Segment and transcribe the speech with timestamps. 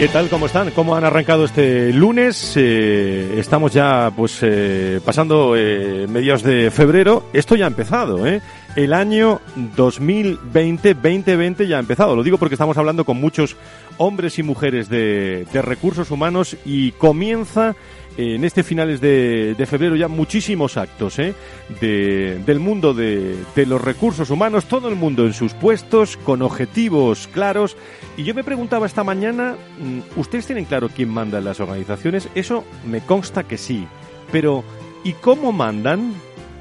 [0.00, 0.30] ¿Qué tal?
[0.30, 0.70] ¿Cómo están?
[0.70, 2.54] ¿Cómo han arrancado este lunes?
[2.56, 7.24] Eh, estamos ya pues eh, pasando eh, mediados de febrero.
[7.34, 8.40] Esto ya ha empezado, ¿eh?
[8.76, 9.42] El año
[9.76, 12.16] 2020, 2020 ya ha empezado.
[12.16, 13.58] Lo digo porque estamos hablando con muchos
[13.98, 17.76] hombres y mujeres de recursos humanos y comienza
[18.20, 21.34] en este finales de, febrero ya muchísimos actos ¿eh?
[21.80, 26.42] de, del mundo de, de, los recursos humanos, todo el mundo en sus puestos, con
[26.42, 27.78] objetivos claros.
[28.18, 32.28] Y yo me preguntaba esta mañana, mm, ¿ustedes tienen claro quién manda en las organizaciones?
[32.34, 33.86] Eso me consta que sí,
[34.30, 34.64] pero
[35.02, 36.12] ¿y cómo mandan?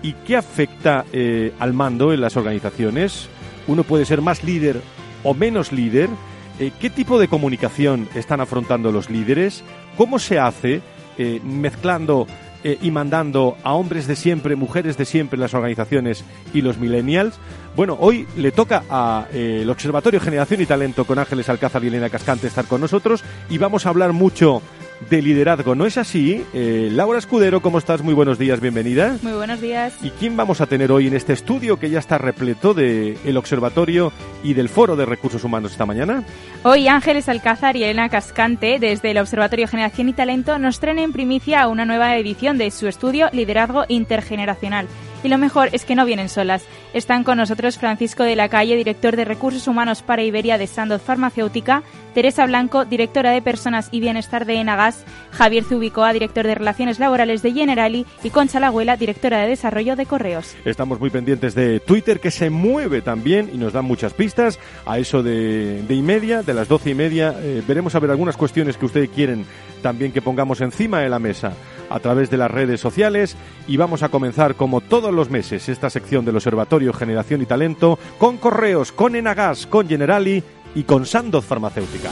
[0.02, 3.28] ¿Y qué afecta eh, al mando en las organizaciones?
[3.68, 4.82] ¿Uno puede ser más líder
[5.24, 6.08] o menos líder?
[6.58, 9.62] Eh, ¿Qué tipo de comunicación están afrontando los líderes?
[9.98, 10.82] ¿Cómo se hace?
[11.22, 12.26] Eh, mezclando
[12.64, 17.38] eh, y mandando a hombres de siempre, mujeres de siempre las organizaciones y los millennials.
[17.76, 22.10] Bueno, hoy le toca al eh, Observatorio Generación y Talento con Ángeles Alcázar y Elena
[22.10, 24.62] Cascante estar con nosotros y vamos a hablar mucho
[25.10, 25.76] de liderazgo.
[25.76, 26.44] ¿No es así?
[26.54, 28.02] Eh, Laura Escudero, ¿cómo estás?
[28.02, 29.18] Muy buenos días, bienvenida.
[29.22, 29.94] Muy buenos días.
[30.02, 33.38] ¿Y quién vamos a tener hoy en este estudio que ya está repleto del el
[33.38, 34.12] Observatorio
[34.44, 36.24] y del Foro de Recursos Humanos esta mañana?
[36.64, 41.14] Hoy Ángeles Alcázar y Elena Cascante, desde el Observatorio Generación y Talento, nos traen en
[41.14, 44.88] primicia una nueva edición de su estudio Liderazgo Intergeneracional.
[45.24, 46.64] Y lo mejor es que no vienen solas.
[46.92, 51.04] Están con nosotros Francisco de la Calle, director de Recursos Humanos para Iberia de Sandoz
[51.04, 51.84] Farmacéutica,
[52.16, 57.44] Teresa Blanco, directora de Personas y Bienestar de Enagas, Javier Zubicoa, director de Relaciones Laborales
[57.44, 60.56] de Generali y Concha Lagüela, directora de Desarrollo de Correos.
[60.66, 64.58] Estamos muy pendientes de Twitter, que se mueve también y nos da muchas pistas.
[64.88, 68.10] A eso de, de y media, de las doce y media, eh, veremos a ver
[68.10, 69.46] algunas cuestiones que ustedes quieren
[69.84, 71.54] también que pongamos encima de la mesa
[71.90, 73.36] a través de las redes sociales
[73.68, 78.00] y vamos a comenzar como todos los meses esta sección del Observatorio Generación y Talento
[78.18, 80.44] con correos, con Enagas, con Generali
[80.76, 82.10] y con Sandoz Farmacéutica.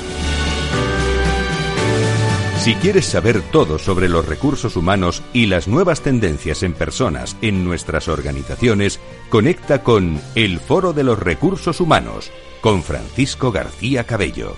[2.60, 7.64] Si quieres saber todo sobre los recursos humanos y las nuevas tendencias en personas en
[7.64, 9.00] nuestras organizaciones,
[9.30, 12.30] conecta con El Foro de los Recursos Humanos
[12.60, 14.56] con Francisco García Cabello.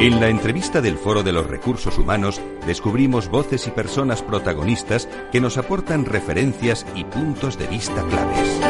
[0.00, 5.40] En la entrevista del Foro de los Recursos Humanos descubrimos voces y personas protagonistas que
[5.40, 8.60] nos aportan referencias y puntos de vista claves.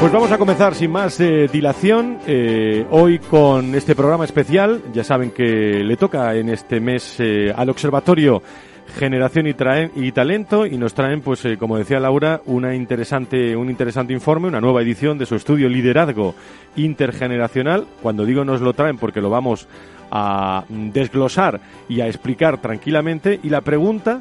[0.00, 4.82] Pues vamos a comenzar sin más eh, dilación eh, hoy con este programa especial.
[4.94, 8.42] Ya saben que le toca en este mes eh, al Observatorio
[8.86, 13.56] Generación y, traen, y Talento y nos traen, pues eh, como decía Laura, una interesante,
[13.56, 16.34] un interesante informe, una nueva edición de su estudio Liderazgo
[16.76, 17.86] Intergeneracional.
[18.02, 19.66] Cuando digo nos lo traen porque lo vamos
[20.10, 23.40] a desglosar y a explicar tranquilamente.
[23.42, 24.20] Y la pregunta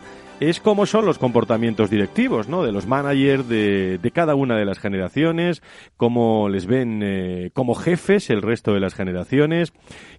[0.49, 2.63] es cómo son los comportamientos directivos, ¿no?
[2.63, 5.61] De los managers de, de cada una de las generaciones,
[5.97, 9.73] cómo les ven eh, como jefes el resto de las generaciones,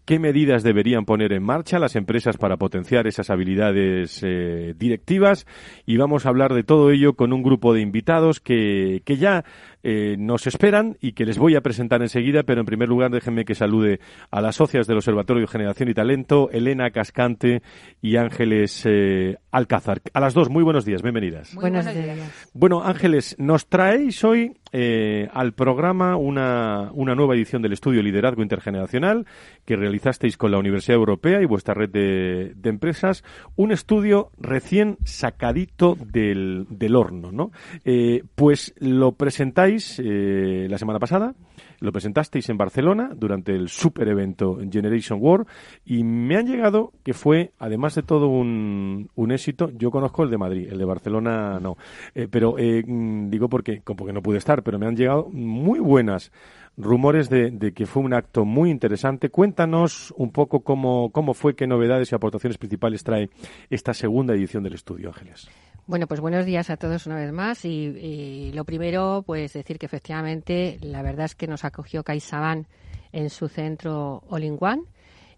[0.05, 5.47] qué medidas deberían poner en marcha las empresas para potenciar esas habilidades eh, directivas
[5.87, 9.44] y vamos a hablar de todo ello con un grupo de invitados que, que ya
[9.87, 13.45] eh, nos esperan y que les voy a presentar enseguida, pero en primer lugar déjenme
[13.45, 14.01] que salude
[14.31, 17.61] a las socias del Observatorio Generación y Talento, Elena Cascante
[18.01, 20.01] y Ángeles eh, Alcázar.
[20.15, 21.53] A las dos, muy buenos días, bienvenidas.
[21.53, 22.51] Muy buenos días.
[22.55, 28.43] Bueno, Ángeles, nos traéis hoy eh, al programa una, una nueva edición del estudio Liderazgo
[28.43, 29.25] Intergeneracional
[29.65, 33.23] que realizasteis con la Universidad Europea y vuestra red de, de empresas.
[33.55, 37.53] Un estudio recién sacadito del, del horno, ¿no?
[37.85, 41.37] Eh, pues lo presentáis eh, la semana pasada.
[41.81, 45.47] Lo presentasteis en Barcelona durante el super evento Generation War
[45.85, 50.31] y me han llegado que fue, además de todo un, un éxito, yo conozco el
[50.31, 51.76] de Madrid, el de Barcelona no,
[52.15, 55.78] eh, pero eh, mm, digo porque, porque no pude estar, pero me han llegado muy
[55.78, 56.32] buenas
[56.76, 59.31] rumores de, que fue un acto muy interesante.
[59.31, 63.31] Cuéntanos un poco cómo, cómo fue, qué novedades y aportaciones principales trae
[63.70, 65.49] esta segunda edición del estudio, Ángeles.
[65.87, 69.87] Bueno, pues buenos días a todos una vez más y, lo primero, pues decir que
[69.87, 72.66] efectivamente la verdad es que nos acogió CaixaBank
[73.12, 74.82] en su centro All in One.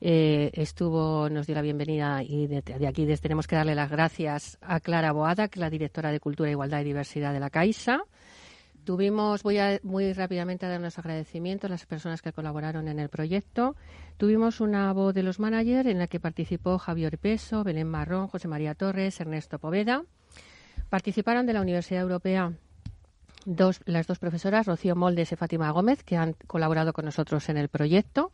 [0.01, 4.59] Eh, estuvo, nos dio la bienvenida y de, aquí les tenemos que darle las gracias
[4.61, 8.05] a Clara Boada, que es la directora de Cultura, Igualdad y Diversidad de la Caixa.
[8.87, 13.01] Tuvimos, voy a muy rápidamente a dar unos agradecimientos a las personas que colaboraron en
[13.01, 13.75] el proyecto.
[14.17, 18.47] Tuvimos una voz de los managers en la que participó Javier Peso, Belén Marrón, José
[18.47, 20.05] María Torres, Ernesto Poveda.
[20.89, 22.53] Participaron de la Universidad Europea
[23.45, 27.57] dos, las dos profesoras, Rocío Moldes y Fátima Gómez, que han colaborado con nosotros en
[27.57, 28.31] el proyecto.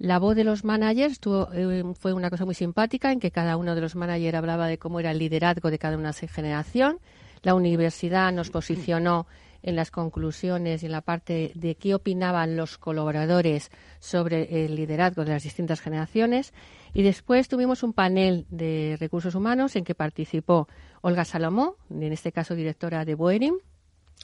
[0.00, 1.20] La voz de los managers
[1.54, 4.78] eh, fue una cosa muy simpática en que cada uno de los managers hablaba de
[4.78, 6.98] cómo era el liderazgo de cada una generación.
[7.42, 9.28] La universidad nos posicionó
[9.66, 15.24] en las conclusiones y en la parte de qué opinaban los colaboradores sobre el liderazgo
[15.24, 16.54] de las distintas generaciones.
[16.94, 20.68] Y después tuvimos un panel de recursos humanos en que participó
[21.02, 23.58] Olga Salomó, en este caso directora de Boeing,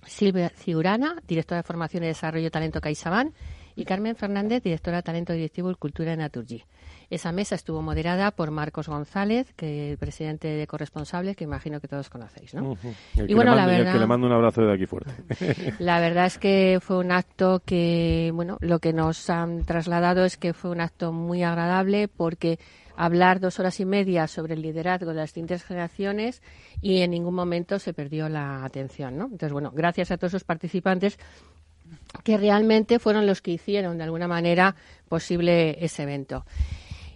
[0.07, 3.35] Silvia Ciurana, directora de Formación y Desarrollo Talento CaixaBank,
[3.75, 6.65] y Carmen Fernández, directora de Talento Directivo y Cultura de Naturgy.
[7.13, 11.87] Esa mesa estuvo moderada por Marcos González, que el presidente de Corresponsables, que imagino que
[11.87, 12.71] todos conocéis, ¿no?
[12.71, 13.29] Uh -huh.
[13.29, 15.13] y bueno, la verdad, que le mando un abrazo de aquí fuerte.
[15.79, 20.39] la verdad es que fue un acto que, bueno, lo que nos han trasladado es
[20.39, 22.59] que fue un acto muy agradable porque
[22.97, 26.41] hablar dos horas y media sobre el liderazgo de las distintas generaciones
[26.81, 29.25] y en ningún momento se perdió la atención, ¿no?
[29.25, 31.19] Entonces, bueno, gracias a todos los participantes
[32.25, 34.77] que realmente fueron los que hicieron de alguna manera
[35.11, 36.47] posible ese evento.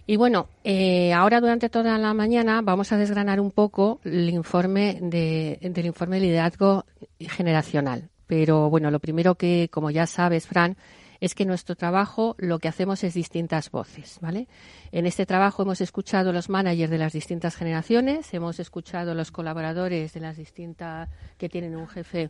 [0.09, 4.99] Y bueno, eh, ahora durante toda la mañana vamos a desgranar un poco el informe
[5.01, 6.85] de, del informe de liderazgo
[7.19, 8.09] generacional.
[8.25, 10.77] Pero bueno, lo primero que, como ya sabes, Fran,
[11.19, 14.47] es que nuestro trabajo lo que hacemos es distintas voces, ¿vale?
[14.93, 20.13] En este trabajo hemos escuchado los managers de las distintas generaciones, hemos escuchado los colaboradores
[20.13, 22.29] de las distintas que tienen un jefe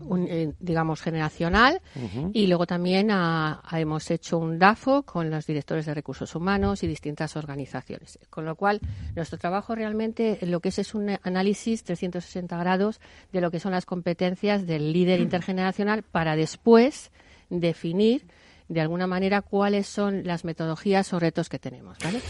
[0.00, 2.30] un, eh, digamos, generacional uh -huh.
[2.32, 6.82] y luego también a, a hemos hecho un DAFO con los directores de recursos humanos
[6.82, 8.18] y distintas organizaciones.
[8.30, 8.80] Con lo cual,
[9.14, 13.00] nuestro trabajo realmente lo que es es un análisis 360 grados
[13.32, 17.10] de lo que son las competencias del líder intergeneracional para después
[17.50, 18.26] definir
[18.68, 21.98] de alguna manera cuáles son las metodologías o retos que tenemos.
[22.02, 22.20] ¿vale?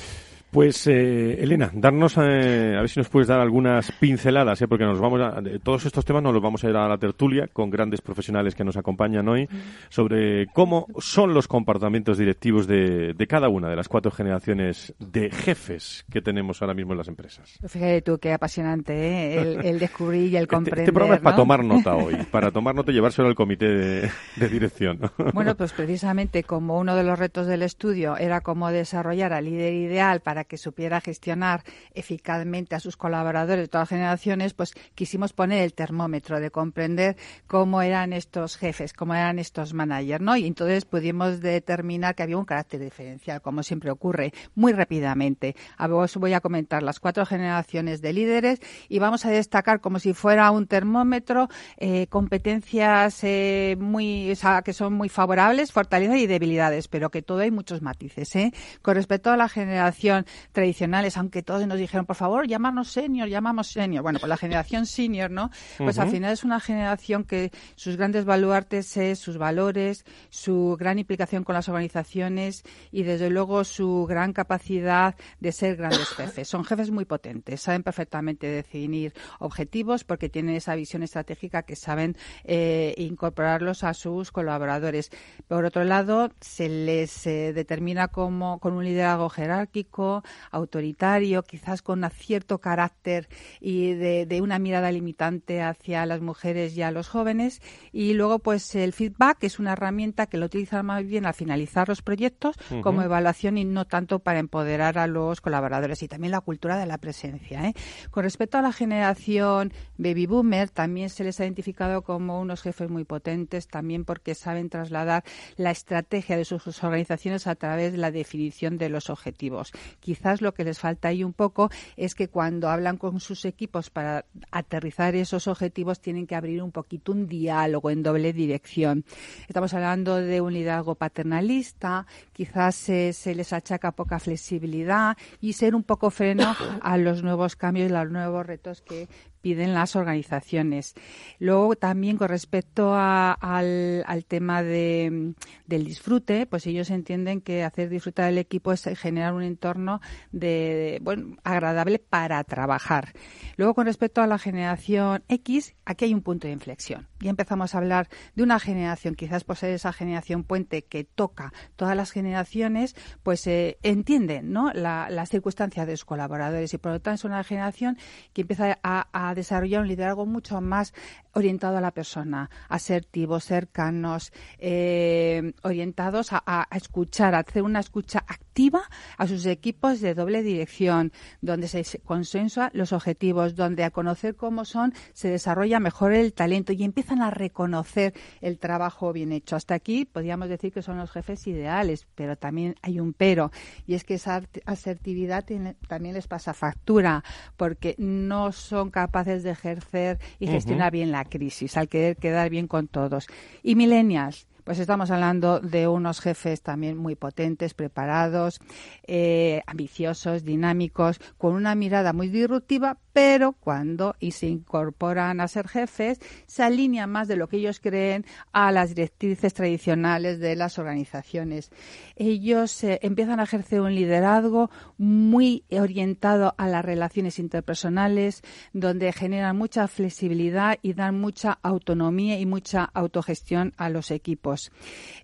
[0.50, 4.84] Pues, eh, Elena, darnos, eh, a ver si nos puedes dar algunas pinceladas, eh, porque
[4.84, 7.70] nos vamos a, todos estos temas nos los vamos a ir a la tertulia con
[7.70, 9.48] grandes profesionales que nos acompañan hoy
[9.90, 15.30] sobre cómo son los comportamientos directivos de, de cada una de las cuatro generaciones de
[15.30, 17.56] jefes que tenemos ahora mismo en las empresas.
[17.68, 19.40] Fíjate tú, qué apasionante, ¿eh?
[19.40, 20.70] el, el, descubrir y el comprender.
[20.80, 21.16] Este, este programa ¿no?
[21.16, 25.00] es para tomar nota hoy, para tomar nota y llevárselo al comité de, de dirección.
[25.34, 29.74] Bueno, pues precisamente como uno de los retos del estudio era cómo desarrollar al líder
[29.74, 31.64] ideal para que supiera gestionar
[31.94, 37.16] eficazmente a sus colaboradores de todas las generaciones, pues quisimos poner el termómetro de comprender
[37.46, 40.36] cómo eran estos jefes, cómo eran estos managers, ¿no?
[40.36, 45.56] Y entonces pudimos determinar que había un carácter diferencial, como siempre ocurre, muy rápidamente.
[45.76, 49.98] A vos voy a comentar las cuatro generaciones de líderes y vamos a destacar como
[49.98, 54.32] si fuera un termómetro eh, competencias eh, muy,
[54.64, 58.52] que son muy favorables, fortalezas y debilidades, pero que todo hay muchos matices, ¿eh?
[58.82, 63.68] Con respecto a la generación tradicionales, aunque todos nos dijeron, por favor, llamarnos senior, llamamos
[63.68, 64.02] senior.
[64.02, 65.50] Bueno, pues la generación senior, ¿no?
[65.78, 66.02] Pues uh -huh.
[66.04, 71.44] al final es una generación que sus grandes baluartes es sus valores, su gran implicación
[71.44, 76.48] con las organizaciones y desde luego su gran capacidad de ser grandes jefes.
[76.48, 82.16] Son jefes muy potentes, saben perfectamente definir objetivos porque tienen esa visión estratégica que saben
[82.44, 85.10] eh, incorporarlos a sus colaboradores.
[85.48, 90.19] Por otro lado, se les eh, determina como con un liderazgo jerárquico,
[90.50, 93.28] autoritario, quizás con un cierto carácter
[93.60, 97.60] y de, de, una mirada limitante hacia las mujeres y a los jóvenes.
[97.92, 101.88] Y luego, pues el feedback es una herramienta que lo utiliza más bien al finalizar
[101.88, 106.02] los proyectos como evaluación y no tanto para empoderar a los colaboradores.
[106.02, 107.66] Y también la cultura de la presencia.
[107.66, 107.74] ¿eh?
[108.10, 112.88] Con respecto a la generación baby boomer, también se les ha identificado como unos jefes
[112.90, 115.24] muy potentes, también porque saben trasladar
[115.56, 119.72] la estrategia de sus organizaciones a través de la definición de los objetivos.
[120.10, 123.90] Quizás lo que les falta ahí un poco es que cuando hablan con sus equipos
[123.90, 129.04] para aterrizar esos objetivos tienen que abrir un poquito un diálogo en doble dirección.
[129.46, 135.76] Estamos hablando de un liderazgo paternalista, quizás se, se les achaca poca flexibilidad y ser
[135.76, 139.08] un poco freno a los nuevos cambios y a los nuevos retos que
[139.40, 140.94] piden las organizaciones.
[141.38, 145.34] Luego también con respecto al, tema de,
[145.66, 150.00] del disfrute, pues ellos entienden que hacer disfrutar al equipo es generar un entorno
[150.32, 153.12] de, bueno, agradable para trabajar.
[153.56, 157.08] Luego con respecto a la generación X, aquí hay un punto de inflexión.
[157.20, 161.52] Ya empezamos a hablar de una generación, quizás por ser esa generación puente que toca
[161.76, 164.72] todas las generaciones, pues eh, entienden ¿no?
[164.72, 167.98] las circunstancias de sus colaboradores y por lo tanto es una generación
[168.32, 170.92] que empieza a desarrollar un liderazgo mucho más
[171.32, 178.82] orientado a la persona, asertivos, cercanos, eh, orientados a, escuchar, a hacer una escucha activa
[179.16, 184.64] a sus equipos de doble dirección, donde se consensuan los objetivos, donde a conocer cómo
[184.64, 189.56] son se desarrolla mejor el talento y empiezan a reconocer el trabajo bien hecho.
[189.56, 193.50] Hasta aquí podríamos decir que son los jefes ideales, pero también hay un pero,
[193.86, 195.44] y es que esa asertividad
[195.88, 197.24] también les pasa factura,
[197.56, 202.66] porque no son capaces de ejercer y gestionar bien la crisis, al querer quedar bien
[202.66, 203.26] con todos.
[203.62, 208.60] Y millennials, pues estamos hablando de unos jefes también muy potentes, preparados,
[209.04, 215.66] eh, ambiciosos, dinámicos, con una mirada muy disruptiva, pero cuando y se incorporan a ser
[215.66, 220.78] jefes, se alinean más de lo que ellos creen a las directrices tradicionales de las
[220.78, 221.72] organizaciones.
[222.14, 229.58] Ellos eh, empiezan a ejercer un liderazgo muy orientado a las relaciones interpersonales, donde generan
[229.58, 234.59] mucha flexibilidad y dan mucha autonomía y mucha autogestión a los equipos.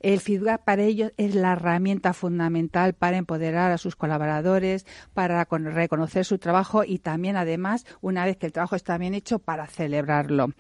[0.01, 6.25] El feedback para ellos es la herramienta fundamental para empoderar a sus colaboradores, para reconocer
[6.25, 10.51] su trabajo y también, además, una vez que el trabajo está bien hecho para celebrarlo.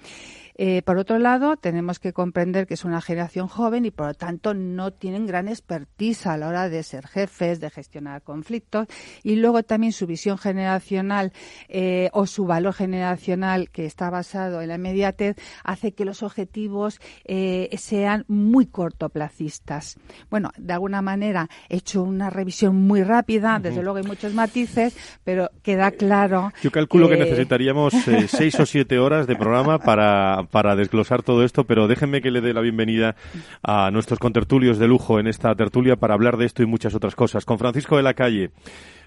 [0.58, 4.14] Eh, por otro lado, tenemos que comprender que es una generación joven y, por lo
[4.14, 8.86] tanto, no tienen gran expertise a la hora de ser jefes, de gestionar conflictos.
[9.22, 11.32] Y luego también su visión generacional
[11.68, 17.00] eh, o su valor generacional, que está basado en la inmediatez, hace que los objetivos
[17.24, 19.98] eh, sean muy cortoplacistas.
[20.30, 24.96] Bueno, de alguna manera he hecho una revisión muy rápida, desde luego hay muchos matices,
[25.24, 26.52] pero queda claro.
[26.62, 27.94] Yo calculo que necesitaríamos
[28.28, 32.40] seis o siete horas de programa para para desglosar todo esto, pero déjenme que le
[32.40, 33.16] dé la bienvenida
[33.62, 37.14] a nuestros contertulios de lujo en esta tertulia para hablar de esto y muchas otras
[37.14, 37.44] cosas.
[37.44, 38.50] Con Francisco de la Calle,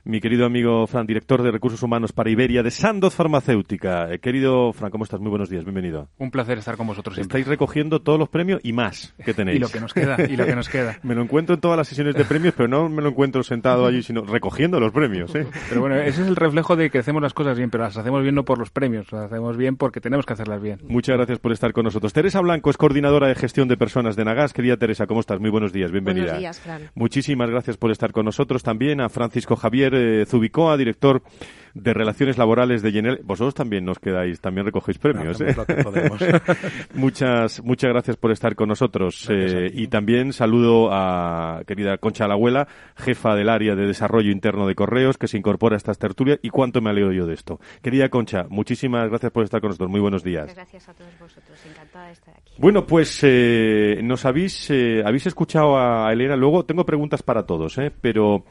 [0.04, 4.12] mi querido amigo Fran, director de Recursos Humanos para Iberia de Sandoz Farmacéutica.
[4.12, 5.20] Eh, querido Fran, ¿cómo estás?
[5.20, 6.10] Muy buenos días, bienvenido.
[6.18, 9.58] Un placer estar con vosotros Estáis recogiendo todos los premios y más que tenéis.
[9.58, 10.98] y lo que nos queda, y lo que nos queda.
[11.04, 13.86] me lo encuentro en todas las sesiones de premios, pero no me lo encuentro sentado
[13.86, 15.34] allí, sino recogiendo los premios.
[15.36, 15.48] ¿eh?
[15.70, 18.22] Pero bueno, ese es el reflejo de que hacemos las cosas bien, pero las hacemos
[18.22, 20.80] bien no por los premios, las hacemos bien porque tenemos que hacerlas bien.
[20.88, 22.14] Muchas gracias por estar con nosotros.
[22.14, 24.54] Teresa Blanco es coordinadora de gestión de personas de Nagas.
[24.54, 25.40] Querida Teresa, ¿cómo estás?
[25.40, 26.26] Muy buenos días, bienvenida.
[26.26, 26.82] Buenos días, Fran.
[26.96, 29.02] Muchísimas gracias por estar con nosotros también.
[29.02, 31.22] A Francisco Javier eh, Zubicoa, director
[31.74, 33.20] de Relaciones Laborales de Genel.
[33.24, 35.40] Vosotros también nos quedáis, también recogéis premios.
[35.42, 35.56] ¿eh?
[36.94, 39.28] muchas, muchas gracias por estar con nosotros.
[39.30, 44.68] Eh, y también saludo a querida Concha la Abuela, jefa del área de desarrollo interno
[44.68, 46.40] de Correos, que se incorpora a estas tertulias.
[46.42, 47.60] ¿Y cuánto me alegro yo de esto?
[47.82, 49.90] Querida Concha, muchísimas gracias por estar con nosotros.
[49.90, 50.54] Muy buenos días.
[50.54, 51.60] gracias a todos vosotros.
[51.70, 52.54] Encantada de estar aquí.
[52.58, 54.72] Bueno, pues eh, nos habéis,
[55.06, 56.36] habéis escuchado a Elena.
[56.36, 58.44] Luego tengo preguntas para todos, pero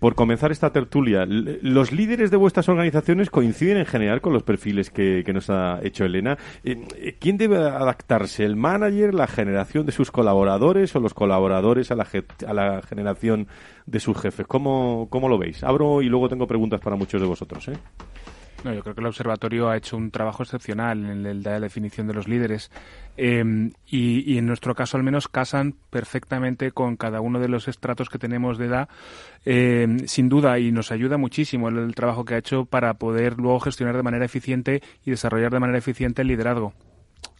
[0.00, 4.90] por comenzar esta tertulia, los líderes de vuestras organizaciones coinciden en general con los perfiles
[4.90, 6.36] que, nos ha hecho Elena.
[6.64, 8.44] Eh, eh, ¿Quién debe adaptarse?
[8.44, 12.08] ¿El manager, la generación de sus colaboradores o los colaboradores a la,
[12.46, 13.46] a la generación
[13.86, 14.46] de sus jefes?
[14.48, 15.62] ¿Cómo, ¿Cómo lo veis?
[15.62, 17.68] Abro y luego tengo preguntas para muchos de vosotros.
[17.68, 17.76] ¿eh?
[18.64, 22.06] No, yo creo que el observatorio ha hecho un trabajo excepcional en el la definición
[22.06, 22.70] de los líderes
[23.16, 28.08] em, y, en nuestro caso al menos casan perfectamente con cada uno de los estratos
[28.08, 28.88] que tenemos de edad,
[29.44, 33.58] em, sin duda, y nos ayuda muchísimo el, trabajo que ha hecho para poder luego
[33.60, 36.72] gestionar de manera eficiente y desarrollar de manera eficiente el liderazgo.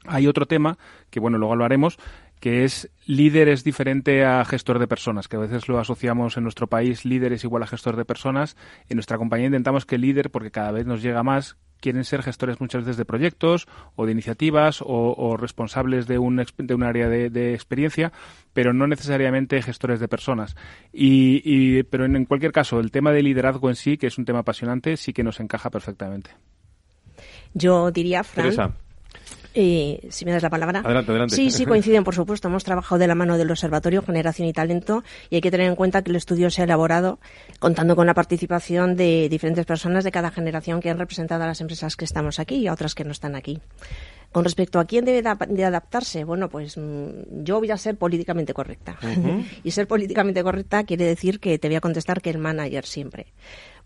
[0.04, 0.78] Hay otro tema,
[1.10, 1.98] que bueno, luego lo haremos,
[2.42, 6.42] que es líder es diferente a gestor de personas, que a veces lo asociamos en
[6.42, 8.56] nuestro país, líder es igual a gestor de personas.
[8.88, 12.60] En nuestra compañía intentamos que líder, porque cada vez nos llega más, quieren ser gestores
[12.60, 17.54] muchas veces de proyectos o de iniciativas o, responsables de un, de un área de,
[17.54, 18.12] experiencia,
[18.52, 20.56] pero no necesariamente gestores de personas.
[20.92, 24.40] Y, pero en, cualquier caso, el tema de liderazgo en sí, que es un tema
[24.40, 26.32] apasionante, sí que nos encaja perfectamente.
[27.54, 28.74] Yo diría, Fran,
[29.54, 30.80] eh, si me das la palabra.
[30.80, 31.36] Adelante, adelante.
[31.36, 32.48] Sí, sí, coinciden, por supuesto.
[32.48, 35.76] Hemos trabajado de la mano del Observatorio Generación y Talento y hay que tener en
[35.76, 37.18] cuenta que el estudio se ha elaborado
[37.58, 41.60] contando con la participación de diferentes personas de cada generación que han representado a las
[41.60, 43.60] empresas que estamos aquí y a otras que no están aquí.
[44.32, 48.54] Con respecto a quién debe de adaptarse, bueno, pues mm, yo voy a ser políticamente
[48.54, 48.98] correcta.
[49.64, 53.26] y ser políticamente correcta quiere decir que te voy a contestar que el manager siempre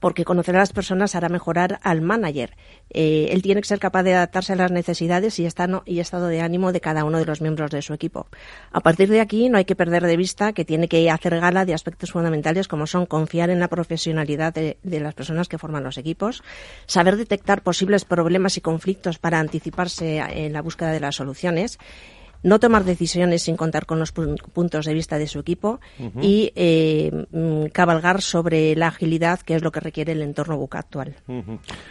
[0.01, 2.57] porque conocer a las personas hará mejorar al manager.
[2.91, 5.47] Eh, él tiene que ser capaz de adaptarse a las necesidades y,
[5.87, 8.27] y estado de ánimo de cada uno de los miembros de su equipo.
[8.73, 11.65] A partir de aquí, no hay que perder de vista que tiene que hacer gala
[11.65, 15.99] de aspectos fundamentales como son confiar en la profesionalidad de las personas que forman los
[15.99, 16.43] equipos,
[16.87, 21.79] saber detectar posibles problemas y conflictos para anticiparse en la búsqueda de las soluciones,
[22.43, 25.81] no tomar decisiones sin contar con los puntos de vista de su equipo
[26.21, 30.79] y eh, mm, cabalgar sobre la agilidad, que es lo que requiere el entorno buca
[30.79, 31.17] actual.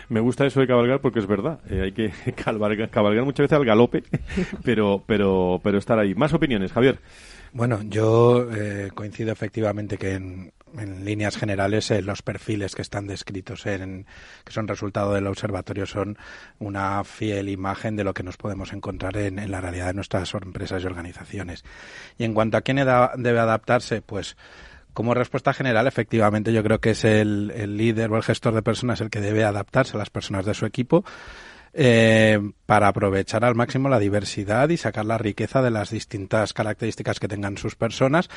[0.09, 1.59] Me gusta eso de cabalgar porque es verdad.
[1.69, 4.03] Eh, hay que cabalgar, cabalgar, muchas veces al galope,
[4.63, 6.15] pero, pero, pero estar ahí.
[6.15, 6.99] Más opiniones, Javier.
[7.53, 13.07] Bueno, yo eh, coincido efectivamente que en, en líneas generales eh, los perfiles que están
[13.07, 14.05] descritos en
[14.43, 16.17] que son resultado del observatorio son
[16.59, 20.83] una fiel imagen de lo que nos podemos encontrar en, la realidad de nuestras empresas
[20.83, 21.63] y organizaciones.
[22.17, 24.37] Y en cuanto a quién debe adaptarse, pues
[24.93, 28.61] como respuesta general, efectivamente, yo creo que es el, el líder o el gestor de
[28.61, 31.03] personas el que debe adaptarse a las personas de su equipo
[31.77, 37.19] eh, para aprovechar al máximo la diversidad y sacar la riqueza de las distintas características
[37.19, 38.29] que tengan sus personas,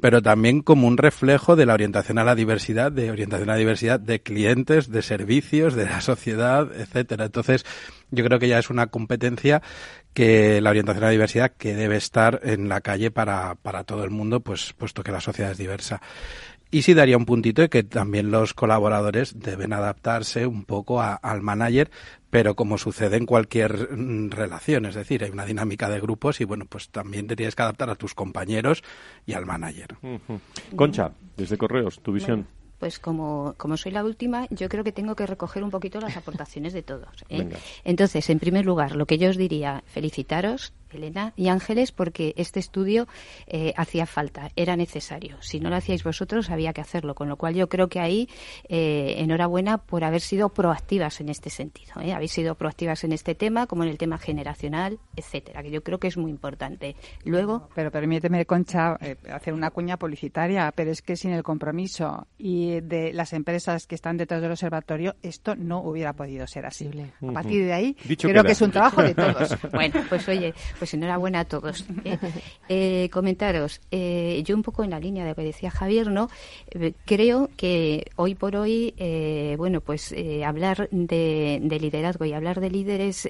[0.00, 3.58] pero también como un reflejo de la orientación a la diversidad, de orientación a la
[3.58, 7.26] diversidad de clientes, de servicios, de la sociedad, etcétera.
[7.26, 7.64] Entonces,
[8.10, 9.62] yo creo que ya es una competencia
[10.12, 14.02] que la orientación a la diversidad que debe estar en la calle para, para todo
[14.02, 16.00] el mundo, pues puesto que la sociedad es diversa.
[16.70, 21.42] Y sí daría un puntito de que también los colaboradores deben adaptarse un poco al
[21.42, 21.90] manager,
[22.30, 26.44] pero como sucede en cualquier mm, relación, es decir, hay una dinámica de grupos y
[26.44, 28.84] bueno, pues también te tienes que adaptar a tus compañeros
[29.26, 29.96] y al manager.
[30.76, 32.46] Concha, desde Correos, tu visión.
[32.78, 36.16] pues como, como soy la última, yo creo que tengo que recoger un poquito las
[36.16, 37.24] aportaciones de todos.
[37.28, 37.48] ¿eh?
[37.84, 42.60] Entonces, en primer lugar, lo que yo os diría, felicitaros, Elena y Ángeles, porque este
[42.60, 43.08] estudio
[43.46, 45.36] eh, hacía falta, era necesario.
[45.40, 47.14] Si no lo hacíais vosotros, había que hacerlo.
[47.14, 48.28] Con lo cual, yo creo que ahí,
[48.68, 52.00] eh, enhorabuena por haber sido proactivas en este sentido.
[52.00, 52.12] ¿eh?
[52.12, 55.98] Habéis sido proactivas en este tema, como en el tema generacional, etcétera, que yo creo
[55.98, 56.96] que es muy importante.
[57.24, 57.68] Luego.
[57.74, 58.98] Pero permíteme, Concha,
[59.32, 63.94] hacer una cuña publicitaria, pero es que sin el compromiso y de las empresas que
[63.94, 66.90] están detrás del observatorio, esto no hubiera podido ser así.
[67.28, 69.56] A partir de ahí, creo que es un trabajo de todos.
[69.72, 71.84] bueno, pues oye, pues enhorabuena a todos.
[72.04, 72.18] ¿eh?
[72.72, 76.30] Eh, comentaros, eh, yo un poco en la línea de lo que decía Javier, ¿no?
[77.04, 78.94] creo que hoy por hoy,
[79.58, 80.14] bueno, pues
[80.46, 83.28] hablar de, liderazgo y hablar de líderes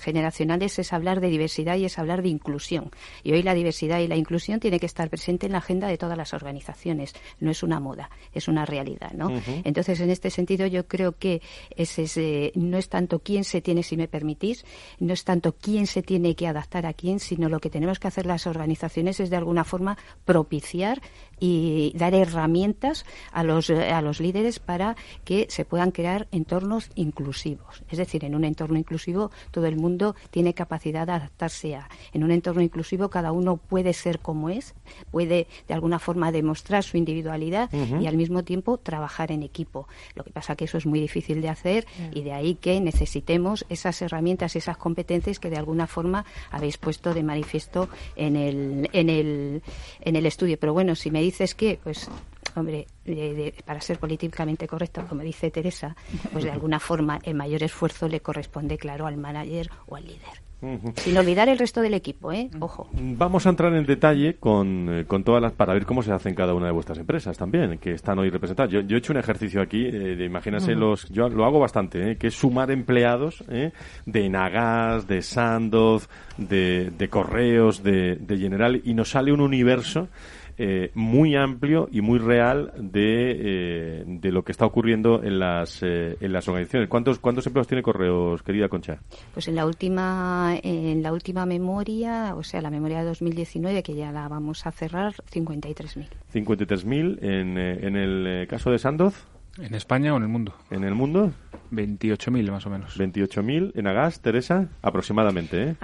[0.00, 2.92] generacionales es hablar de diversidad y es hablar de inclusión.
[3.24, 5.98] Y hoy la diversidad y la inclusión tiene que estar presente en la agenda de
[5.98, 7.14] todas las organizaciones.
[7.40, 9.32] No es una moda, es una realidad, ¿no?
[9.64, 13.96] Entonces, en este sentido, yo creo que ese, no es tanto quién se tiene, si
[13.96, 14.64] me permitís,
[15.00, 18.08] no es tanto quién se tiene que adaptar a quién, sino lo que tenemos que
[18.08, 21.00] hacer las organizaciones es de alguna forma propiciar
[21.40, 27.82] y dar herramientas a los, a los líderes para que se puedan crear entornos inclusivos.
[27.88, 31.88] Es decir, en un entorno inclusivo todo el mundo tiene capacidad de adaptarse a.
[32.12, 34.74] En un entorno inclusivo cada uno puede ser como es,
[35.10, 37.70] puede de alguna forma demostrar su individualidad
[38.00, 39.88] y al mismo tiempo trabajar en equipo.
[40.14, 43.64] Lo que pasa que eso es muy difícil de hacer y de ahí que necesitemos
[43.68, 49.08] esas herramientas, esas competencias que de alguna forma habéis puesto de manifiesto en el, en
[49.08, 49.62] el,
[50.00, 50.58] en el estudio.
[50.58, 52.10] Pero bueno, si me dices que, pues,
[52.56, 52.86] hombre,
[53.64, 55.94] para ser políticamente correcto, como dice Teresa,
[56.32, 60.48] pues de alguna forma el mayor esfuerzo le corresponde, claro, al manager o al líder.
[60.96, 62.50] Sin olvidar el resto del equipo, ¿eh?
[62.58, 62.88] Ojo.
[62.92, 65.52] Vamos a entrar en detalle con, eh, con todas las.
[65.52, 68.28] para ver cómo se hace en cada una de vuestras empresas también, que están hoy
[68.28, 68.72] representadas.
[68.72, 71.08] Yo, he hecho un ejercicio aquí, eh, de imagínense los.
[71.10, 72.16] Yo lo hago bastante, ¿eh?
[72.16, 78.94] que es sumar empleados de Nagas, de Sandoz, de, de Correos, de, de General, y
[78.94, 80.08] nos sale un universo
[80.60, 85.82] eh, muy amplio y muy real de, eh, de lo que está ocurriendo en las,
[85.84, 86.88] eh, en las organizaciones.
[86.88, 88.98] ¿Cuántos, ¿Cuántos empleados tiene Correos, querida Concha?
[89.32, 93.94] Pues en la última en la última memoria, o sea, la memoria de 2019, que
[93.94, 96.08] ya la vamos a cerrar, 53.000.
[96.34, 99.28] 53.000 en, en el caso de Sandoz.
[99.60, 100.54] ¿En España o en el mundo?
[100.70, 101.32] ¿En el mundo?
[101.72, 102.98] 28.000 más o menos.
[102.98, 105.76] 28.000 en Agas, Teresa, aproximadamente, ¿eh?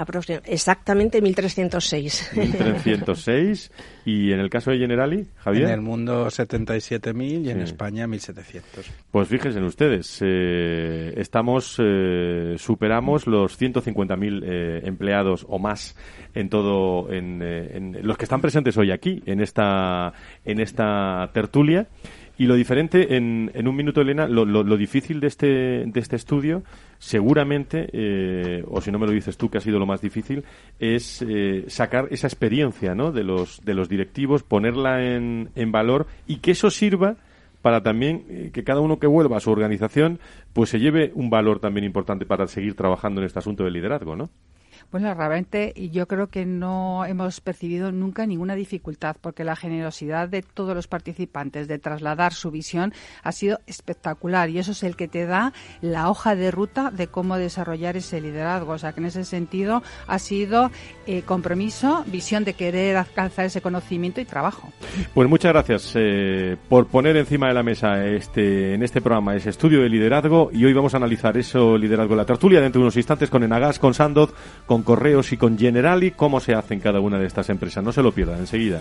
[0.46, 2.30] exactamente 1.306.
[2.32, 3.70] 1.306.
[4.04, 5.64] ¿Y en el caso de Generali, Javier?
[5.64, 8.62] En el mundo 77.000 y en España 1.700.
[9.10, 15.96] Pues fíjense ustedes, eh, estamos, eh, superamos los 150.000 eh, empleados o más
[16.34, 20.12] en todo, en, en los que están presentes hoy aquí, en esta,
[20.44, 21.88] en esta tertulia.
[22.36, 26.16] Y lo diferente, en, en un minuto, Elena, lo, lo, difícil de este, de este
[26.16, 26.64] estudio,
[26.98, 30.44] seguramente, eh, o si no me lo dices tú, que ha sido lo más difícil,
[30.80, 33.12] es eh, sacar esa experiencia ¿no?
[33.12, 37.16] de, los, de los directivos, ponerla en, en valor y que eso sirva
[37.62, 40.18] para también eh, que cada uno que vuelva a su organización
[40.52, 44.16] pues se lleve un valor también importante para seguir trabajando en este asunto del liderazgo,
[44.16, 44.28] ¿no?
[44.90, 50.42] Bueno, realmente yo creo que no hemos percibido nunca ninguna dificultad porque la generosidad de
[50.42, 52.92] todos los participantes de trasladar su visión
[53.22, 57.08] ha sido espectacular y eso es el que te da la hoja de ruta de
[57.08, 58.72] cómo desarrollar ese liderazgo.
[58.72, 60.70] O sea que en ese sentido ha sido
[61.06, 64.72] eh, compromiso, visión de querer alcanzar ese conocimiento y trabajo.
[65.12, 69.50] Pues muchas gracias eh, por poner encima de la mesa este en este programa ese
[69.50, 72.96] estudio de liderazgo y hoy vamos a analizar eso liderazgo la tertulia dentro de unos
[72.96, 74.32] instantes con Enagas, con Sandoz,
[74.66, 77.84] con Correos y con Generali cómo se hace en cada una de estas empresas.
[77.84, 78.80] No se lo pierdan enseguida.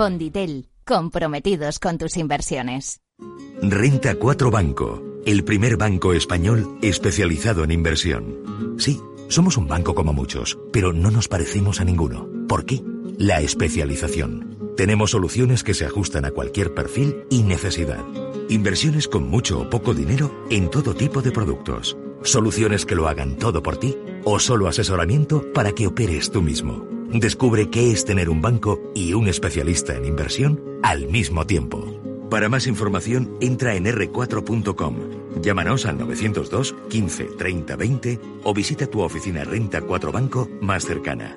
[0.00, 3.02] Fonditel, comprometidos con tus inversiones.
[3.60, 8.78] Renta 4 Banco, el primer banco español especializado en inversión.
[8.78, 12.26] Sí, somos un banco como muchos, pero no nos parecemos a ninguno.
[12.48, 12.82] ¿Por qué?
[13.18, 14.72] La especialización.
[14.74, 18.02] Tenemos soluciones que se ajustan a cualquier perfil y necesidad.
[18.48, 21.98] Inversiones con mucho o poco dinero en todo tipo de productos.
[22.22, 26.99] Soluciones que lo hagan todo por ti o solo asesoramiento para que operes tú mismo.
[27.12, 31.84] Descubre qué es tener un banco y un especialista en inversión al mismo tiempo.
[32.30, 34.94] Para más información, entra en r4.com.
[35.42, 41.36] Llámanos al 902 15 30 20 o visita tu oficina Renta 4 Banco más cercana.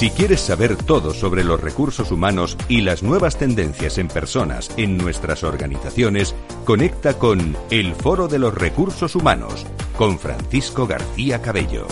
[0.00, 4.96] Si quieres saber todo sobre los recursos humanos y las nuevas tendencias en personas en
[4.96, 6.34] nuestras organizaciones,
[6.64, 9.66] conecta con El Foro de los Recursos Humanos
[9.98, 11.86] con Francisco García Cabello.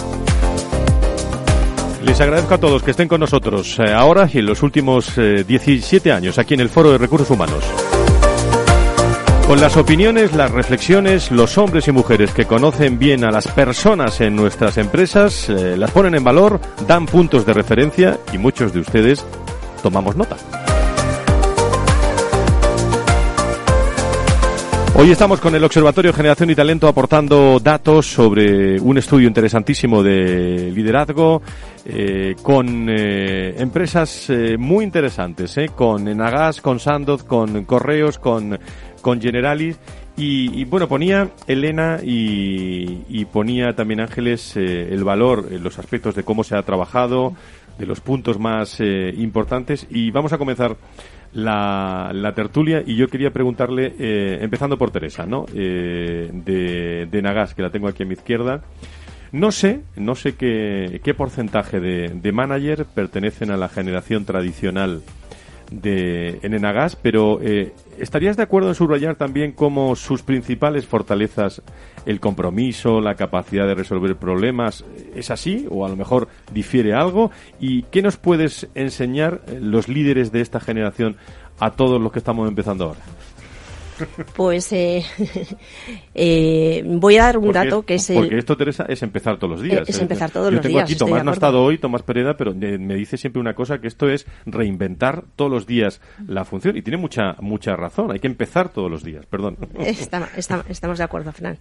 [2.02, 5.44] Les agradezco a todos que estén con nosotros eh, ahora y en los últimos eh,
[5.46, 7.62] 17 años aquí en el Foro de Recursos Humanos.
[9.48, 14.20] Con las opiniones, las reflexiones, los hombres y mujeres que conocen bien a las personas
[14.20, 18.80] en nuestras empresas, eh, las ponen en valor, dan puntos de referencia y muchos de
[18.80, 19.24] ustedes
[19.82, 20.36] tomamos nota.
[24.96, 30.72] Hoy estamos con el Observatorio Generación y Talento aportando datos sobre un estudio interesantísimo de
[30.74, 31.40] liderazgo
[31.86, 38.58] eh, con eh, empresas muy interesantes, con Enagas, con Sandoz, con Correos, con,
[39.08, 39.78] con Generalis.
[40.18, 46.24] Y, bueno, ponía Elena y, ponía también Ángeles eh, el valor, en los aspectos de
[46.24, 47.34] cómo se ha trabajado,
[47.78, 49.86] de los puntos más eh, importantes.
[49.88, 50.76] Y vamos a comenzar
[51.32, 55.46] la, la tertulia y yo quería preguntarle, eh, empezando por Teresa, ¿no?
[55.54, 58.62] Eh, de, de Nagas, que la tengo aquí a mi izquierda.
[59.32, 65.00] No sé, no sé qué, qué porcentaje de, de manager pertenecen a la generación tradicional
[65.70, 67.40] de en Enagas, pero
[68.00, 71.62] ¿estarías de acuerdo en subrayar también como sus principales fortalezas
[72.06, 74.84] el compromiso, la capacidad de resolver problemas?
[75.14, 77.30] ¿Es así o a lo mejor difiere algo?
[77.60, 81.16] ¿Y qué nos puedes enseñar eh, los líderes de esta generación
[81.58, 83.00] a todos los que estamos empezando ahora?
[84.34, 85.02] Pues eh,
[86.14, 89.38] eh, voy a dar un Porque dato que es el- Porque esto, Teresa, es empezar
[89.38, 89.80] todos los días.
[89.80, 90.02] Eh, es ¿eh?
[90.02, 92.02] empezar todos Yo los tengo días, aquí, estoy de Tomás no ha estado hoy, Tomás
[92.02, 96.00] Pereda, pero eh, me dice siempre una cosa, que esto es reinventar todos los días
[96.26, 96.76] la función.
[96.76, 99.56] Y tiene mucha, mucha razón, hay que empezar todos los días, perdón.
[99.78, 101.58] Está- está- estamos de acuerdo, Fran.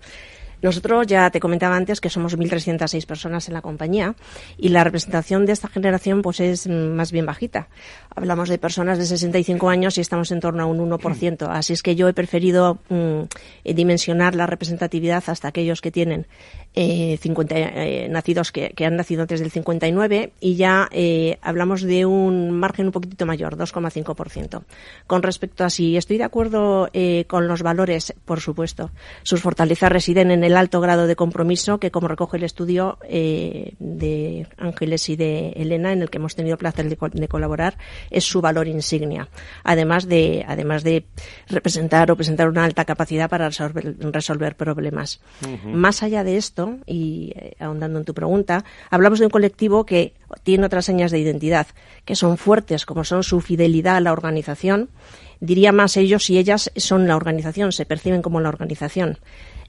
[0.61, 4.15] Nosotros ya te comentaba antes que somos 1.306 personas en la compañía
[4.57, 7.67] y la representación de esta generación pues es más bien bajita.
[8.15, 11.47] Hablamos de personas de 65 años y estamos en torno a un 1%.
[11.49, 13.23] Así es que yo he preferido mm,
[13.63, 16.27] dimensionar la representatividad hasta aquellos que tienen
[16.77, 21.81] eh, 50 eh, nacidos que, que han nacido antes del 59 y ya eh, hablamos
[21.81, 24.61] de un margen un poquitito mayor, 2,5%.
[25.07, 28.91] Con respecto a si estoy de acuerdo eh, con los valores, por supuesto,
[29.23, 33.73] sus fortalezas residen en el alto grado de compromiso que, como recoge el estudio eh,
[33.79, 37.77] de Ángeles y de Elena, en el que hemos tenido placer de, de colaborar,
[38.11, 39.29] es su valor insignia.
[39.63, 41.05] Además de, además de
[41.49, 45.21] representar o presentar una alta capacidad para resolver, resolver problemas.
[45.65, 50.13] Más allá de esto, y eh, ahondando en tu pregunta, hablamos de un colectivo que
[50.43, 51.67] tiene otras señas de identidad,
[52.05, 54.89] que son fuertes, como son su fidelidad a la organización.
[55.39, 59.17] Diría más ellos y ellas son la organización, se perciben como la organización.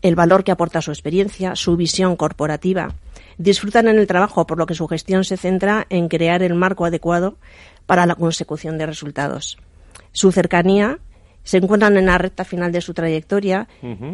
[0.00, 2.94] El valor que aporta su experiencia, su visión corporativa.
[3.36, 6.84] Disfrutan en el trabajo, por lo que su gestión se centra en crear el marco
[6.84, 7.36] adecuado
[7.86, 9.58] para la consecución de resultados.
[10.12, 10.98] Su cercanía
[11.48, 13.68] se encuentran en la recta final de su trayectoria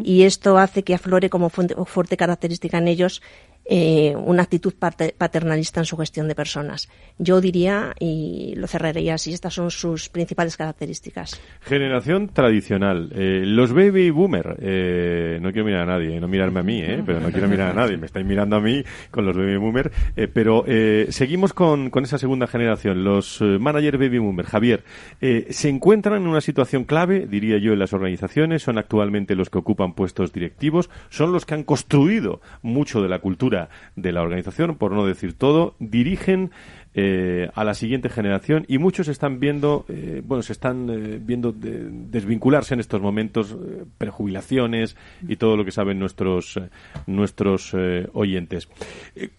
[0.05, 3.23] y esto hace que aflore como fuente- fuerte característica en ellos
[3.65, 6.89] eh, una actitud paternalista en su gestión de personas.
[7.19, 11.41] Yo diría, y lo cerraría así, estas son sus principales características.
[11.63, 13.11] Generación tradicional.
[13.15, 14.57] Eh, los baby boomer.
[14.61, 17.71] eh, no quiero mirar a nadie, no mirarme a mí, eh, pero no quiero mirar
[17.71, 17.97] a nadie.
[17.97, 19.91] Me estáis mirando a mí con los baby boomer.
[20.17, 23.05] eh, pero eh, seguimos con, con esa segunda generación.
[23.05, 24.47] Los eh, manager baby boomer.
[24.47, 24.85] Javier,
[25.21, 28.63] eh, se encuentran en una situación clave, diría yo, en las organizaciones.
[28.63, 30.91] Son actualmente los que ocupan puestos directivos.
[31.09, 33.54] Son los que han construido mucho de la cultura
[33.97, 36.51] de la organización, por no decir todo, dirigen
[36.97, 41.53] eh, a la siguiente generación y muchos están viendo, eh, bueno, se están eh, viendo
[41.53, 43.57] desvincularse en estos momentos,
[43.99, 46.61] prejubilaciones y todo lo que saben nuestros,
[47.09, 47.75] nuestros
[48.13, 48.69] oyentes.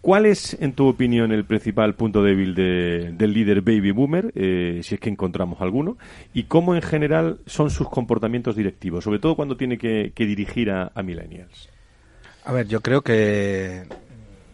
[0.02, 5.00] ¿Cuál es, en tu opinión, el principal punto débil del líder baby boomer, si es
[5.00, 5.96] que encontramos alguno,
[6.34, 10.90] y cómo en general son sus comportamientos directivos, sobre todo cuando tiene que, dirigir a
[11.02, 11.70] millennials?
[12.44, 13.86] A ver, yo creo que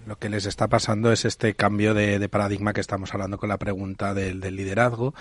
[0.07, 3.59] lo que les está pasando es este cambio de, paradigma que estamos hablando con la
[3.59, 5.15] pregunta del, liderazgo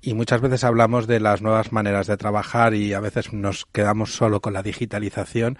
[0.00, 4.14] y muchas veces hablamos de las nuevas maneras de trabajar y a veces nos quedamos
[4.14, 5.58] solo con la digitalización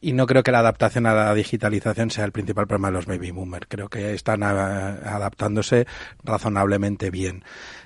[0.00, 3.06] y no creo que la adaptación a la digitalización sea el principal problema de los
[3.06, 3.66] baby boomers.
[3.68, 5.86] Creo que están adaptándose
[6.22, 7.42] razonablemente bien.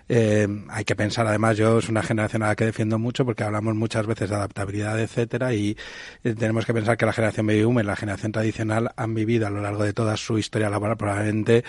[0.09, 3.45] Eh, hay que pensar, además, yo es una generación a la que defiendo mucho porque
[3.45, 5.77] hablamos muchas veces de adaptabilidad, etcétera, y
[6.25, 9.51] eh, tenemos que pensar que la generación baby boomer, la generación tradicional, han vivido a
[9.51, 11.65] lo largo de toda su historia laboral probablemente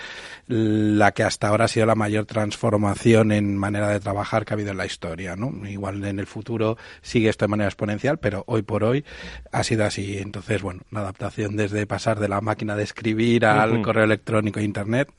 [0.46, 4.56] la que hasta ahora ha sido la mayor transformación en manera de trabajar que ha
[4.56, 5.68] habido en la historia, ¿no?
[5.68, 9.04] Igual en el futuro sigue esto de manera exponencial, pero hoy por hoy
[9.52, 10.18] ha sido así.
[10.18, 14.64] Entonces, bueno, la adaptación desde pasar de la máquina de escribir al correo electrónico e
[14.64, 15.12] internet,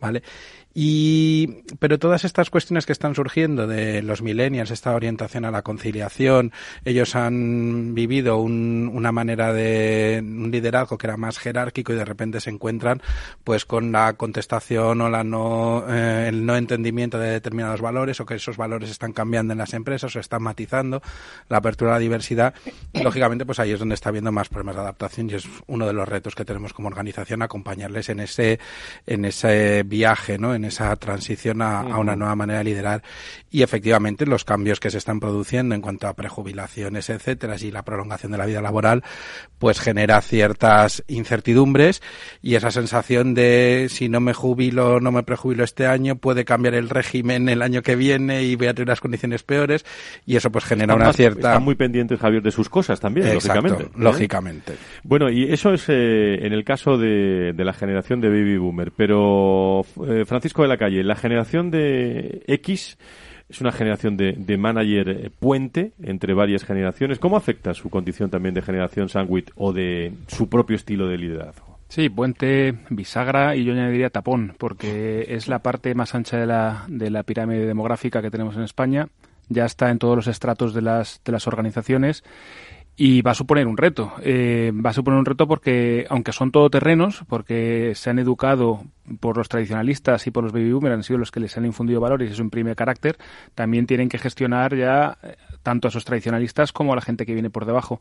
[0.00, 0.22] ¿vale?
[0.76, 5.62] Y, pero todas estas cuestiones que están surgiendo de los millennials, esta orientación a la
[5.62, 6.50] conciliación,
[6.84, 12.04] ellos han vivido un, una manera de un liderazgo que era más jerárquico y de
[12.04, 13.00] repente se encuentran
[13.44, 18.26] pues con la contestación o la no, eh, el no entendimiento de determinados valores o
[18.26, 21.02] que esos valores están cambiando en las empresas o están matizando
[21.48, 22.52] la apertura a la diversidad.
[22.92, 25.86] Y lógicamente pues ahí es donde está habiendo más problemas de adaptación y es uno
[25.86, 28.58] de los retos que tenemos como organización acompañarles en ese,
[29.06, 30.63] en ese viaje, ¿no?
[30.64, 33.02] Esa transición a, una nueva manera de liderar.
[33.50, 37.82] Y efectivamente los cambios que se están produciendo en cuanto a prejubilaciones, etcétera, y la
[37.82, 39.04] prolongación de la vida laboral,
[39.58, 42.02] pues genera ciertas incertidumbres
[42.42, 46.74] y esa sensación de si no me jubilo, no me prejubilo este año, puede cambiar
[46.74, 49.84] el régimen el año que viene y voy a tener unas condiciones peores
[50.26, 51.48] y eso pues genera una cierta...
[51.48, 53.84] Está muy pendiente Javier de sus cosas también, lógicamente.
[53.84, 53.88] ¿eh?
[53.96, 54.74] Lógicamente.
[55.02, 58.92] Bueno, y eso es eh, en el caso de, de, la generación de Baby Boomer,
[58.96, 62.98] pero eh, Francisco de la Calle, la generación de X
[63.48, 67.18] es una generación de, de manager eh, puente entre varias generaciones.
[67.18, 71.78] ¿Cómo afecta su condición también de generación sandwich o de su propio estilo de liderazgo?
[71.88, 76.84] Sí, puente, bisagra y yo añadiría tapón, porque es la parte más ancha de la,
[76.88, 79.08] de la pirámide demográfica que tenemos en España.
[79.48, 82.24] Ya está en todos los estratos de las, de las organizaciones
[82.96, 84.12] y va a suponer un reto.
[84.22, 88.84] Eh, va a suponer un reto porque, aunque son todoterrenos, porque se han educado
[89.20, 92.00] por los tradicionalistas y por los baby boomers, han sido los que les han infundido
[92.00, 93.18] valores y eso imprime carácter,
[93.54, 97.32] también tienen que gestionar ya eh, tanto a esos tradicionalistas como a la gente que
[97.32, 97.98] viene por debajo.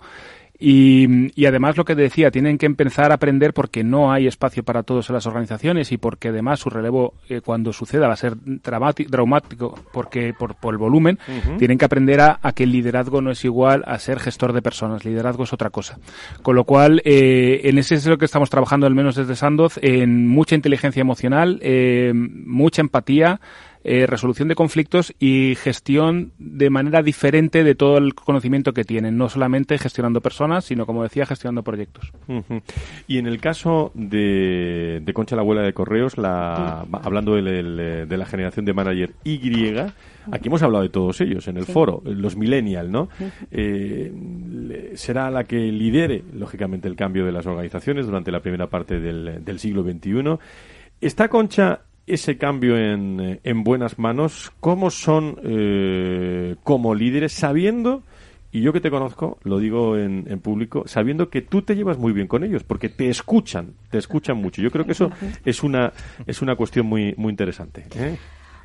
[0.60, 4.84] Y, además lo que decía, tienen que empezar a aprender porque no hay espacio para
[4.84, 8.36] todos en las organizaciones y porque además su relevo eh, cuando suceda va a ser
[8.62, 11.18] traumático porque por, el volumen,
[11.58, 15.04] tienen que aprender a, que el liderazgo no es igual a ser gestor de personas,
[15.04, 15.98] liderazgo es otra cosa.
[16.44, 19.80] Con lo cual, eh, en ese es lo que estamos trabajando al menos desde Sandoz,
[19.82, 23.42] en mucha inteligencia emocional, eh, mucha empatía,
[23.86, 29.18] eh, resolución de conflictos y gestión de manera diferente de todo el conocimiento que tienen,
[29.18, 32.14] no solamente gestionando personas, sino, como decía, gestionando proyectos.
[33.08, 38.26] Y en el caso de, de Concha, la abuela de Correos, la, hablando de, la
[38.26, 39.40] generación de manager Y,
[40.32, 43.10] aquí hemos hablado de todos ellos en el foro, los millennials, ¿no?
[43.52, 49.02] Eh, será la que lidere, lógicamente, el cambio de las organizaciones durante la primera parte
[49.02, 50.38] del, del siglo XXI.
[51.02, 54.52] ¿Está Concha ese cambio en, eh, en buenas manos?
[54.60, 58.04] ¿Cómo son eh, como líderes sabiendo,
[58.52, 61.98] y yo que te conozco, lo digo en, en, público, sabiendo que tú te llevas
[61.98, 64.62] muy bien con ellos, porque te escuchan, te escuchan mucho.
[64.62, 65.10] Yo creo que eso
[65.44, 65.92] es una,
[66.28, 67.84] es una cuestión muy, muy interesante.
[67.96, 68.18] ¿eh?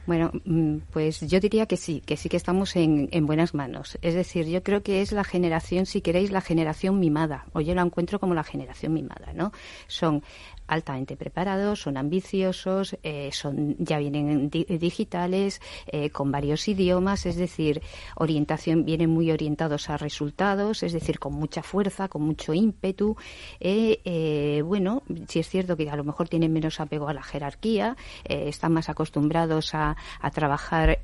[0.09, 3.99] Bueno, mm, pues yo diría que sí, que sí que estamos en, en, buenas manos.
[4.01, 7.75] Es decir, yo creo que es la generación, si queréis, la generación mimada, o yo
[7.75, 9.53] la encuentro como la generación mimada, ¿no?
[9.87, 10.23] Son
[10.69, 17.83] altamente preparados, son ambiciosos, eh, son ya vienen digitales, eh, con varios idiomas, es decir,
[18.17, 23.17] orientación vienen muy orientados a resultados, es decir, con mucha fuerza, con mucho ímpetu.
[23.59, 27.97] Eh, bueno, si es cierto que a lo mejor tienen menos apego a la jerarquía,
[28.25, 29.97] están más acostumbrados a,
[30.33, 30.99] trabajar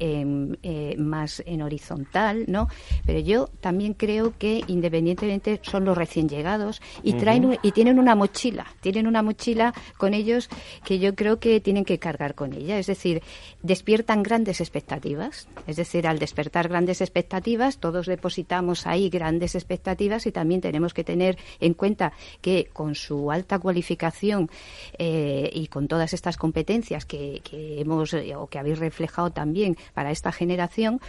[0.98, 2.68] más en horizontal, ¿no?
[3.06, 8.14] Pero yo también creo que independientemente son los recién llegados y traen y tienen una
[8.14, 9.53] mochila, tienen una mochila
[9.96, 10.48] con ellos
[10.84, 12.78] que yo creo que tienen que cargar con ella.
[12.78, 13.22] Es decir,
[13.62, 15.48] despiertan grandes expectativas.
[15.66, 21.04] Es decir, al despertar grandes expectativas, todos depositamos ahí grandes expectativas y también tenemos que
[21.04, 24.50] tener en cuenta que con su alta cualificación
[24.98, 29.76] eh, y con todas estas competencias que, que hemos eh, o que habéis reflejado también
[29.94, 31.00] para esta generación,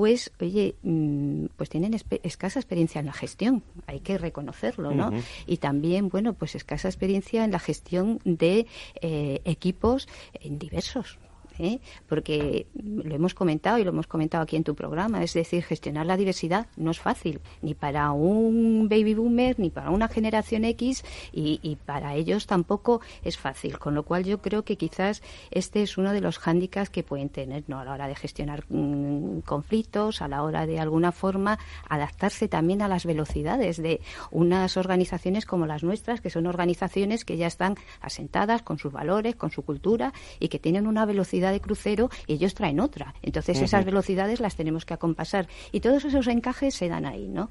[0.00, 5.12] pues, oye, mm, pues tienen escasa experiencia en la gestión, hay que reconocerlo, ¿no?
[5.46, 8.66] Y también, bueno, pues escasa experiencia en la gestión de
[9.02, 10.08] eh, equipos
[10.42, 11.18] diversos.
[11.60, 11.80] ¿Eh?
[12.08, 16.06] porque lo hemos comentado y lo hemos comentado aquí en tu programa, es decir, gestionar
[16.06, 21.04] la diversidad no es fácil, ni para un baby boomer, ni para una generación X,
[21.32, 25.98] y, para ellos tampoco es fácil, con lo cual yo creo que quizás este es
[25.98, 30.28] uno de los hándicaps que pueden tener a la hora de gestionar mm, conflictos, a
[30.28, 31.58] la hora de alguna forma
[31.88, 34.00] adaptarse también a las velocidades de
[34.30, 39.36] unas organizaciones como las nuestras, que son organizaciones que ya están asentadas con sus valores,
[39.36, 43.14] con su cultura y que tienen una velocidad de crucero y ellos traen otra.
[43.22, 47.50] Entonces esas velocidades las tenemos que acompasar y todos esos encajes se dan ahí, ¿no?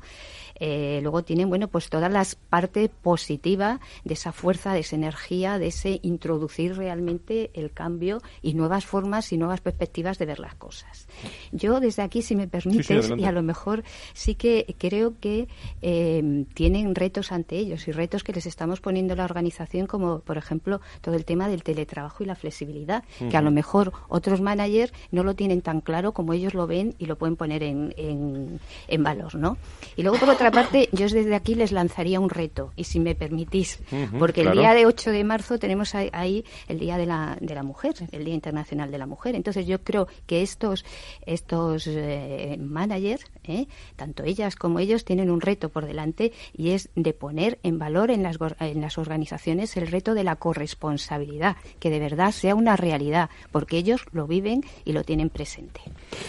[0.59, 5.57] Eh, luego tienen, bueno, pues toda la parte positiva de esa fuerza, de esa energía,
[5.57, 10.55] de ese introducir realmente el cambio y nuevas formas y nuevas perspectivas de ver las
[10.55, 11.07] cosas.
[11.51, 13.83] Yo desde aquí, si me permites, y a lo mejor
[14.13, 15.47] sí que creo que
[15.81, 20.37] eh, tienen retos ante ellos y retos que les estamos poniendo la organización, como por
[20.37, 24.93] ejemplo todo el tema del teletrabajo y la flexibilidad, que a lo mejor otros managers
[25.11, 29.03] no lo tienen tan claro como ellos lo ven y lo pueden poner en, en,
[29.03, 29.57] valor, ¿no?
[29.95, 33.15] Y luego, por otra parte, yo desde aquí les lanzaría un reto, y si me
[33.15, 33.79] permitís,
[34.17, 37.63] porque el día de 8 de marzo tenemos ahí el Día de la, de la
[37.63, 39.35] Mujer, el Día Internacional de la Mujer.
[39.35, 40.85] Entonces, yo creo que estos,
[41.25, 46.89] estos eh, managers, eh, tanto ellas como ellos, tienen un reto por delante y es
[46.95, 51.89] de poner en valor en las, en las organizaciones el reto de la corresponsabilidad, que
[51.89, 55.81] de verdad sea una realidad, porque ellos lo viven y lo tienen presente.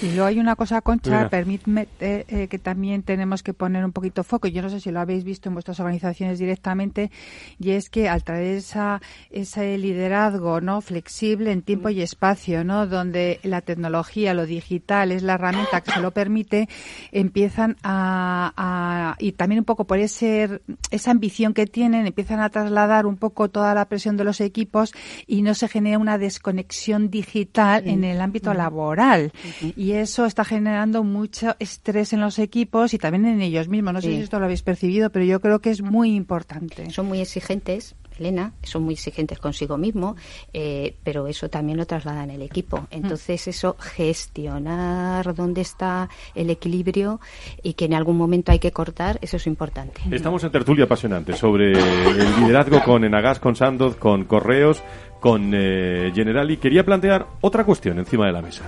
[0.02, 4.24] Y luego hay una cosa, Concha, permíteme eh, que también tenemos que poner un poquito
[4.24, 7.10] foco, yo no sé si lo habéis visto en vuestras organizaciones directamente,
[7.58, 12.86] y es que al traer esa, ese liderazgo no flexible en tiempo y espacio, ¿no?
[12.86, 16.68] donde la tecnología, lo digital es la herramienta que se lo permite,
[17.12, 20.60] empiezan a, y también un poco por ese,
[20.90, 24.92] esa ambición que tienen, empiezan a trasladar un poco toda la presión de los equipos
[25.26, 29.32] y no se genera una desconexión digital en el ámbito laboral.
[29.76, 33.94] Y eso está generando mucho estrés en los equipos y también en ellos mismos.
[33.94, 36.90] No sé si esto lo habéis percibido, pero yo creo que es muy importante.
[36.90, 40.16] Son muy exigentes, Elena, son muy exigentes consigo mismo,
[40.52, 42.86] eh, pero eso también lo trasladan el equipo.
[42.90, 47.20] Entonces, eso, gestionar dónde está el equilibrio
[47.62, 50.02] y que en algún momento hay que cortar, eso es importante.
[50.10, 54.82] Estamos en tertulia apasionante sobre el liderazgo con Enagas, con Sandoz, con Correos,
[55.20, 56.56] con eh, Generali.
[56.56, 58.64] Quería plantear otra cuestión encima de la mesa.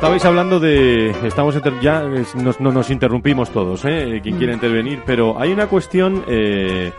[0.00, 1.10] estabais hablando de.
[1.24, 4.20] Estamos ya nos, no, nos interrumpimos todos, ¿eh?
[4.22, 4.56] Quien quiera mm.
[4.56, 6.24] intervenir, pero hay una cuestión.
[6.26, 6.90] Eh,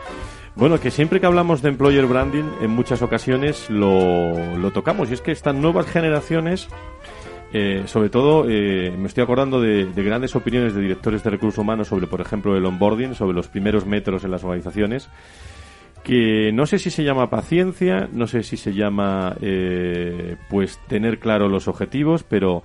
[0.56, 5.14] bueno, que siempre que hablamos de employer branding, en muchas ocasiones lo, lo tocamos, y
[5.14, 6.68] es que estas nuevas generaciones.
[7.54, 11.58] Eh, sobre todo, eh, me estoy acordando de, de, grandes opiniones de directores de recursos
[11.58, 15.10] humanos sobre, por ejemplo, el onboarding, sobre los primeros metros en las organizaciones,
[16.04, 21.20] que no sé si se llama paciencia, no sé si se llama, eh, pues, tener
[21.20, 22.64] claro los objetivos, pero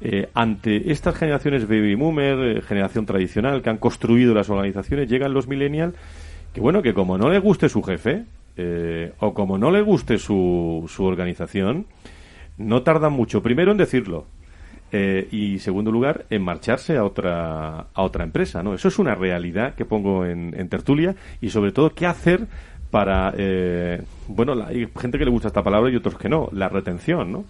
[0.00, 5.32] eh, ante estas generaciones baby boomer, eh, generación tradicional, que han construido las organizaciones, llegan
[5.32, 5.94] los millennials,
[6.54, 8.24] que bueno, que como no le guste su jefe,
[8.56, 11.86] eh, o como no le guste su, su organización,
[12.56, 14.26] no tardan mucho, primero en decirlo,
[15.32, 18.74] y segundo lugar, en marcharse a otra, a otra empresa, ¿no?
[18.74, 22.46] Eso es una realidad que pongo en, en tertulia y sobre todo qué hacer
[22.92, 23.34] para,
[24.28, 27.44] bueno, hay gente que le gusta esta palabra y otros que no, la retención, ¿no?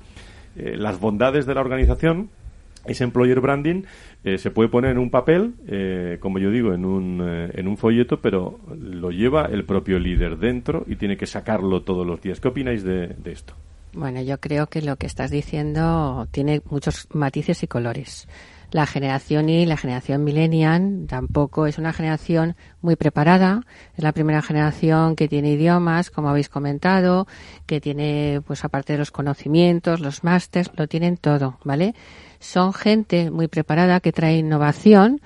[0.56, 2.30] las bondades de la organización
[2.86, 3.82] ese employer branding
[4.24, 7.68] eh, se puede poner en un papel, eh, como yo digo, en un, eh, en
[7.68, 12.22] un folleto, pero lo lleva el propio líder dentro y tiene que sacarlo todos los
[12.22, 12.40] días.
[12.40, 13.54] ¿Qué opináis de, esto?
[13.92, 18.26] Bueno, yo creo que lo que estás diciendo tiene muchos matices y colores.
[18.70, 23.60] La generación Y, la generación millennial, tampoco es una generación muy preparada.
[23.96, 27.28] Es la primera generación que tiene idiomas, como habéis comentado,
[27.66, 31.94] que tiene, pues aparte de los conocimientos, los másters, lo tienen todo, ¿vale?
[32.44, 35.20] Son gente muy preparada que trae innovación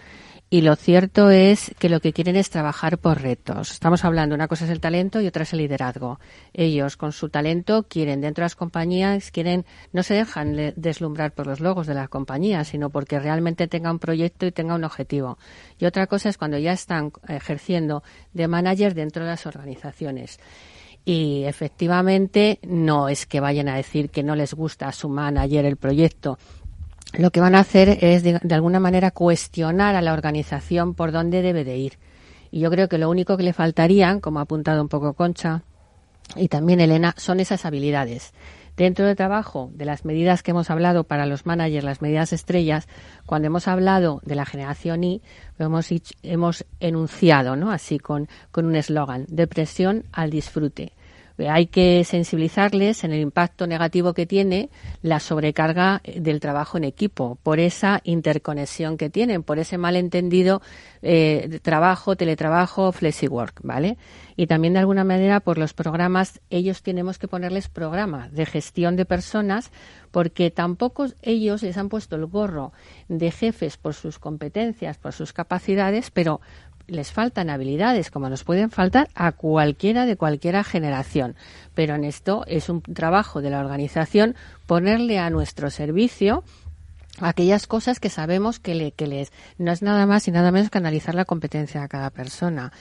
[0.51, 3.73] y lo cierto es que lo que quieren es trabajar por retos.
[3.73, 6.21] Estamos hablando, una cosa es el talento y otra es el liderazgo.
[6.55, 11.47] Ellos con su talento quieren dentro de las compañías, quieren, no se dejan deslumbrar por
[11.49, 15.39] los logos de las compañías, sino porque realmente tenga un proyecto y tenga un objetivo.
[15.79, 18.03] Y otra cosa es cuando ya están ejerciendo
[18.33, 20.39] de manager dentro de las organizaciones.
[21.05, 25.65] Y efectivamente no es que vayan a decir que no les gusta a su manager
[25.65, 26.39] el proyecto,
[27.13, 31.43] lo que van a hacer es, de, alguna manera, cuestionar a la organización por dónde
[31.43, 31.99] debe de ir.
[32.51, 35.63] Y yo creo que lo único que le faltaría, como ha apuntado un poco Concha
[36.37, 38.33] y también Elena, son esas habilidades.
[38.77, 42.87] Dentro del trabajo, de las medidas que hemos hablado para los managers, las medidas estrellas,
[43.27, 45.21] cuando hemos hablado de la generación I,
[45.59, 45.89] hemos,
[46.23, 47.73] hemos enunciado, ¿no?
[47.73, 50.93] Así con, con un eslogan, depresión al disfrute
[51.47, 54.71] hay que sensibilizarles en el impacto negativo que tiene
[55.03, 60.63] la sobrecarga del trabajo en equipo, por esa interconexión que tienen, por ese malentendido
[61.03, 63.99] eh, trabajo, teletrabajo, flexiwork, ¿vale?
[64.37, 68.97] Y también de alguna manera por los programas, ellos tenemos que ponerles programas de gestión
[68.97, 69.71] de personas
[70.11, 72.73] porque tampoco ellos les han puesto el gorro
[73.09, 76.41] de jefes por sus competencias, por sus capacidades, pero
[76.89, 81.37] les faltan habilidades, como nos pueden faltar a cualquiera de cualquiera generación.
[81.75, 84.35] Pero en esto es un trabajo de la organización
[84.67, 86.43] ponerle a nuestro servicio
[87.21, 90.71] aquellas cosas que sabemos que, le, que les no es nada más y nada menos
[90.71, 92.73] que analizar la competencia de cada persona.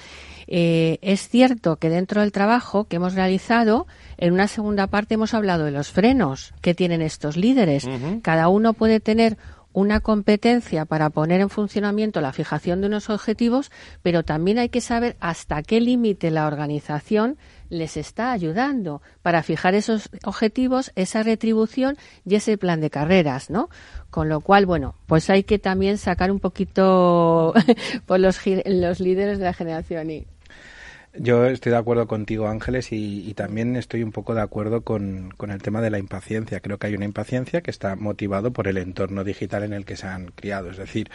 [0.48, 3.88] Eh, es cierto que dentro del trabajo que hemos realizado,
[4.18, 7.88] en una segunda parte hemos hablado de los frenos que tienen estos líderes.
[8.22, 9.38] Cada uno puede tener
[9.78, 13.72] una competencia para poner en funcionamiento la fijación de unos objetivos,
[14.02, 17.38] pero también hay que saber hasta qué límite la organización
[17.70, 23.70] les está ayudando para fijar esos objetivos, esa retribución y ese plan de carreras, ¿no?
[24.10, 27.54] Con lo cual, bueno, pues hay que también sacar un poquito
[28.08, 30.26] por los, los líderes de la generación Y.
[31.20, 35.52] Yo estoy de acuerdo contigo, Ángeles, y, también estoy un poco de acuerdo con, con,
[35.52, 36.60] el tema de la impaciencia.
[36.60, 39.96] Creo que hay una impaciencia que está motivado por el entorno digital en el que
[39.96, 40.70] se han criado.
[40.72, 41.10] Es decir,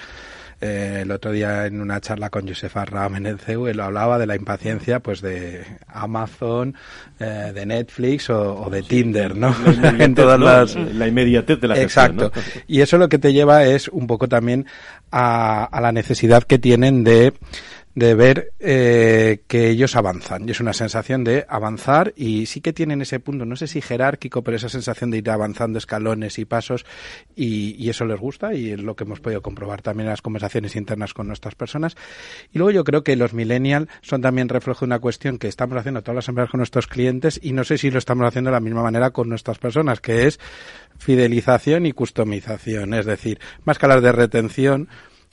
[0.61, 4.17] eh, el otro día en una charla con Josefa Ram en el CEU, él hablaba
[4.17, 6.77] de la impaciencia pues de Amazon,
[7.19, 9.53] eh, de Netflix o, de Tinder, ¿no?
[9.83, 10.77] La en todas las...
[10.77, 12.31] La inmediatez de la Exacto.
[12.69, 14.67] Y eso lo que te lleva es un poco también
[15.11, 17.33] a, a la necesidad que tienen de
[17.95, 20.49] de ver eh, que ellos avanzan.
[20.49, 23.81] Y es una sensación de avanzar y sí que tienen ese punto, no sé si
[23.81, 26.87] jerárquico, pero esa sensación de ir avanzando escalones y pasos
[27.37, 30.23] y, y eso les gusta y es lo que hemos podido comprobar también en las
[30.23, 31.97] conversaciones internas con nuestras personas.
[32.53, 35.77] Y luego yo creo que los millennials son también reflejo de una cuestión que estamos
[35.77, 38.57] haciendo todas las empresas con nuestros clientes y no sé si lo estamos haciendo de
[38.57, 40.41] la misma manera con nuestras personas, que es
[40.99, 42.95] fidelización y customización.
[42.95, 44.89] Es decir, más que de retención,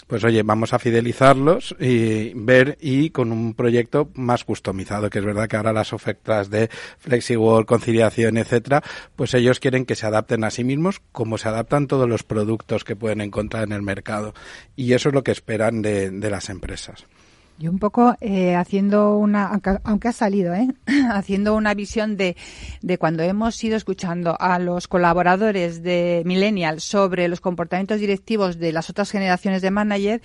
[0.09, 5.25] pues oye, vamos a fidelizarlos y ver y con un proyecto más customizado, que es
[5.25, 8.81] verdad que ahora las ofertas de FlexiWork, conciliación, etcétera,
[9.15, 12.83] pues ellos quieren que se adapten a sí mismos como se adaptan todos los productos
[12.83, 14.33] que pueden encontrar en el mercado.
[14.75, 17.05] Y eso es lo que esperan de, de las empresas.
[17.61, 20.69] Y un poco eh, haciendo una, aunque, ha salido, ¿eh?
[21.11, 22.37] haciendo una visión de,
[22.81, 28.71] de cuando hemos ido escuchando a los colaboradores de Millennial sobre los comportamientos directivos de
[28.71, 30.21] las otras generaciones de manager,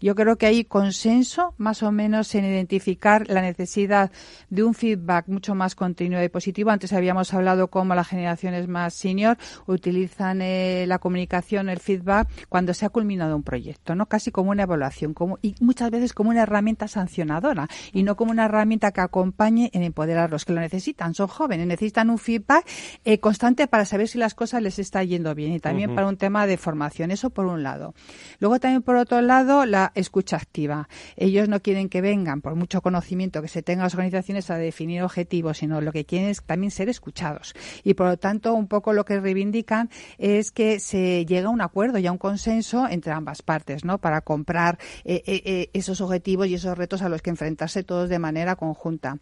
[0.00, 4.12] yo creo que hay consenso más o menos en identificar la necesidad
[4.50, 6.70] de un feedback mucho más continuo y positivo.
[6.70, 12.74] Antes habíamos hablado cómo las generaciones más senior utilizan eh, la comunicación, el feedback, cuando
[12.74, 14.06] se ha culminado un proyecto, ¿no?
[14.06, 18.30] Casi como una evaluación, como, y muchas veces como una herramienta sancionadora y no como
[18.30, 21.14] una herramienta que acompañe en empoderar los que lo necesitan.
[21.14, 22.66] Son jóvenes, necesitan un feedback
[23.04, 26.16] eh, constante para saber si las cosas les está yendo bien y también para un
[26.16, 27.10] tema de formación.
[27.10, 27.94] Eso por un lado.
[28.38, 30.88] Luego también por otro lado la escucha activa.
[31.16, 35.02] Ellos no quieren que vengan por mucho conocimiento que se tenga las organizaciones a definir
[35.02, 37.54] objetivos, sino lo que quieren es también ser escuchados.
[37.84, 41.60] Y por lo tanto, un poco lo que reivindican es que se llegue a un
[41.60, 43.98] acuerdo y a un consenso entre ambas partes, ¿no?
[43.98, 48.18] Para comprar eh, eh, esos objetivos y esos retos a los que enfrentarse todos de
[48.18, 49.18] manera conjunta.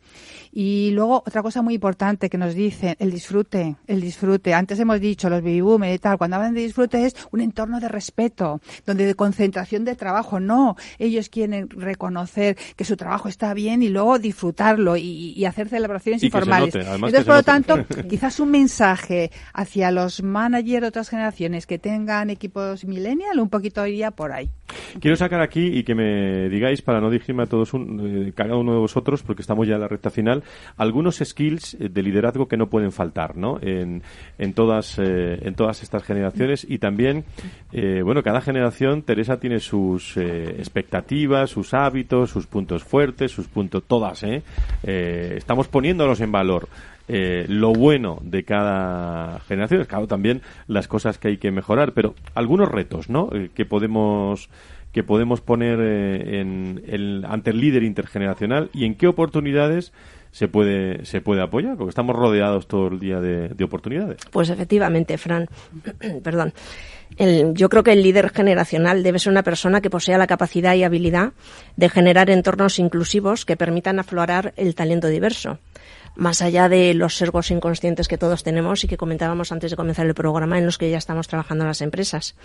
[0.53, 4.55] Y luego, otra cosa muy importante que nos dicen, el disfrute, el disfrute.
[4.55, 7.81] Antes hemos dicho, los baby boomers y tal, cuando hablan de disfrute es un entorno
[7.81, 10.41] de respeto, donde de concentración de trabajo.
[10.41, 16.23] No, ellos quieren reconocer que su trabajo está bien y luego disfrutarlo y, hacer celebraciones
[16.23, 16.75] informales.
[16.75, 22.31] Entonces, por lo tanto, quizás un mensaje hacia los managers de otras generaciones que tengan
[22.31, 24.51] equipos millennial, un poquito iría por ahí.
[25.01, 28.57] Quiero sacar aquí y que me digáis, para no dirigirme a todos, un, eh, cada
[28.57, 30.43] uno de vosotros, porque estamos ya en la recta final,
[30.77, 33.59] algunos skills eh, de liderazgo que no pueden faltar, ¿no?
[33.61, 34.03] En,
[34.39, 37.25] en todas, eh, en todas estas generaciones y también,
[38.05, 44.23] bueno, cada generación, Teresa tiene sus expectativas, sus hábitos, sus puntos fuertes, sus puntos, todas,
[44.23, 44.43] ¿eh?
[44.83, 46.69] estamos poniéndolos en valor.
[47.09, 52.71] Lo bueno de cada generación, claro, también las cosas que hay que mejorar, pero algunos
[52.71, 53.29] retos, ¿no?
[53.55, 54.49] Que podemos
[54.95, 59.93] que podemos poner eh, en, el, ante el líder intergeneracional y en qué oportunidades
[60.31, 64.19] se puede se puede apoyar, porque estamos rodeados todo el día de, oportunidades.
[64.31, 65.49] Pues efectivamente, Fran,
[66.23, 66.55] perdón.
[67.55, 70.85] yo creo que el líder generacional debe ser una persona que posea la capacidad y
[70.85, 71.33] habilidad
[71.77, 75.59] de generar entornos inclusivos que permitan aflorar el talento diverso
[76.17, 80.07] más allá de los sesgos inconscientes que todos tenemos y que comentábamos antes de comenzar
[80.07, 82.37] el programa en los que ya estamos trabajando en las empresas.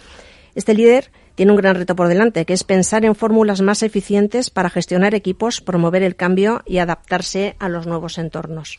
[0.56, 4.50] Este líder tiene un gran reto por delante, que es pensar en fórmulas más eficientes
[4.50, 8.78] para gestionar equipos, promover el cambio y adaptarse a los nuevos entornos.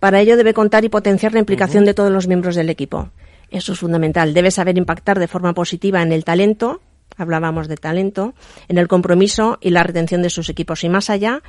[0.00, 3.10] Para ello debe contar y potenciar la implicación de todos los miembros del equipo.
[3.52, 4.34] Eso es fundamental.
[4.34, 6.82] Debe saber impactar de forma positiva en el talento,
[7.16, 8.34] hablábamos de talento,
[8.66, 11.40] en el compromiso y la retención de sus equipos y más allá,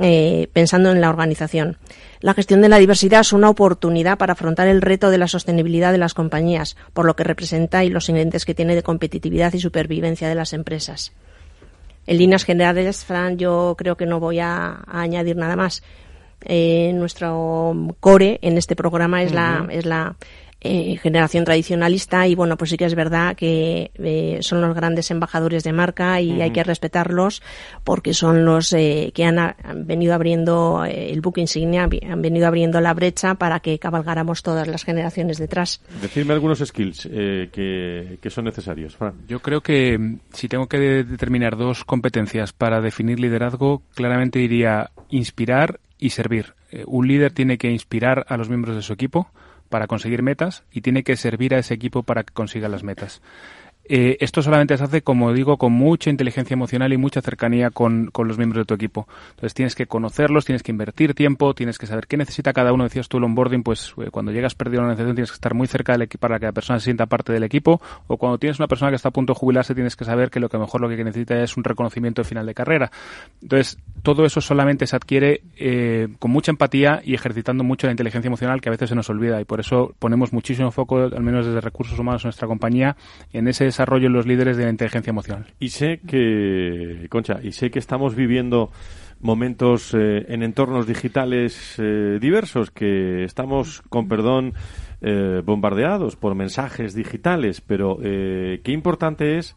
[0.00, 1.76] eh, pensando en la organización.
[2.20, 5.92] La gestión de la diversidad es una oportunidad para afrontar el reto de la sostenibilidad
[5.92, 9.60] de las compañías, por lo que representa y los ingredientes que tiene de competitividad y
[9.60, 11.12] supervivencia de las empresas.
[12.06, 15.82] En líneas generales, Fran, yo creo que no voy a, añadir nada más.
[16.46, 20.16] Eh, nuestro core en este programa es, la, es la
[20.66, 25.10] eh, generación tradicionalista y bueno, pues sí que es verdad que eh, son los grandes
[25.10, 27.42] embajadores de marca y hay que respetarlos
[27.84, 29.54] porque son los eh, que han,
[29.86, 34.84] venido abriendo el buque insignia, han venido abriendo la brecha para que cabalgáramos todas las
[34.84, 35.82] generaciones detrás.
[36.00, 38.96] Decirme algunos skills que, que, son necesarios.
[39.28, 44.92] Yo creo que mm, si tengo que determinar dos competencias para definir liderazgo, claramente diría
[45.10, 46.54] inspirar y servir.
[46.86, 49.28] un líder tiene que inspirar a los miembros de su equipo,
[49.74, 53.20] para conseguir metas y tiene que servir a ese equipo para que consiga las metas.
[53.86, 58.10] Eh, esto solamente se hace, como digo, con mucha inteligencia emocional y mucha cercanía con,
[58.16, 59.06] los miembros de tu equipo.
[59.30, 62.84] Entonces tienes que conocerlos, tienes que invertir tiempo, tienes que saber qué necesita cada uno.
[62.84, 65.54] Decías tú el onboarding, pues eh, cuando llegas perdido a una organización tienes que estar
[65.54, 67.80] muy cerca del equipo para que la persona se sienta parte del equipo.
[68.06, 70.40] O cuando tienes una persona que está a punto de jubilarse, tienes que saber que
[70.40, 72.90] lo que mejor lo que necesita es un reconocimiento de final de carrera.
[73.42, 78.28] Entonces, todo eso solamente se adquiere eh, con mucha empatía y ejercitando mucho la inteligencia
[78.28, 79.40] emocional que a veces se nos olvida.
[79.40, 82.96] Y por eso ponemos muchísimo foco, al menos desde recursos humanos en nuestra compañía,
[83.32, 85.46] en ese desarrollo en los líderes de la inteligencia emocional.
[85.58, 88.70] Y sé que, Concha, y sé que estamos viviendo
[89.20, 94.54] momentos eh, en entornos digitales eh, diversos, que estamos, con perdón,
[95.00, 99.56] eh, bombardeados por mensajes digitales, pero qué importante es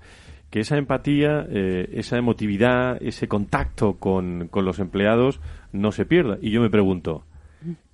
[0.49, 5.41] que esa empatía, esa emotividad, ese contacto con, con los empleados
[5.73, 6.37] no se pierda.
[6.41, 7.25] Y yo me pregunto,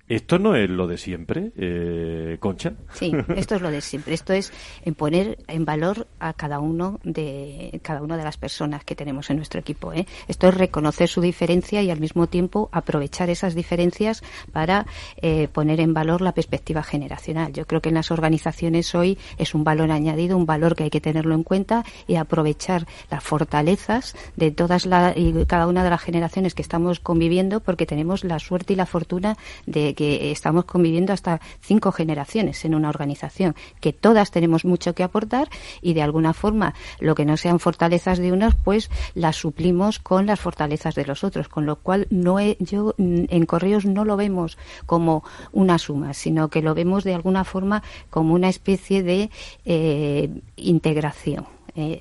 [0.06, 2.74] ¿Esto no es lo de siempre, eh, Concha?
[2.92, 4.12] Sí, esto es lo de siempre.
[4.12, 4.52] Esto es
[4.84, 9.30] en poner en valor a cada uno de cada una de las personas que tenemos
[9.30, 9.94] en nuestro equipo.
[9.94, 10.06] ¿eh?
[10.28, 14.86] Esto es reconocer su diferencia y al mismo tiempo aprovechar esas diferencias para
[15.22, 17.54] eh, poner en valor la perspectiva generacional.
[17.54, 20.90] Yo creo que en las organizaciones hoy es un valor añadido, un valor que hay
[20.90, 25.88] que tenerlo en cuenta y aprovechar las fortalezas de todas la, y cada una de
[25.88, 30.64] las generaciones que estamos conviviendo, porque tenemos la suerte y la fortuna de que estamos
[30.64, 35.48] conviviendo hasta cinco generaciones en una organización, que todas tenemos mucho que aportar
[35.80, 40.26] y de alguna forma lo que no sean fortalezas de unos, pues las suplimos con
[40.26, 44.58] las fortalezas de los otros, con lo cual no yo en Correos no lo vemos
[44.86, 49.30] como una suma, sino que lo vemos de alguna forma como una especie de
[49.64, 51.46] eh, integración.
[51.76, 52.00] Eh,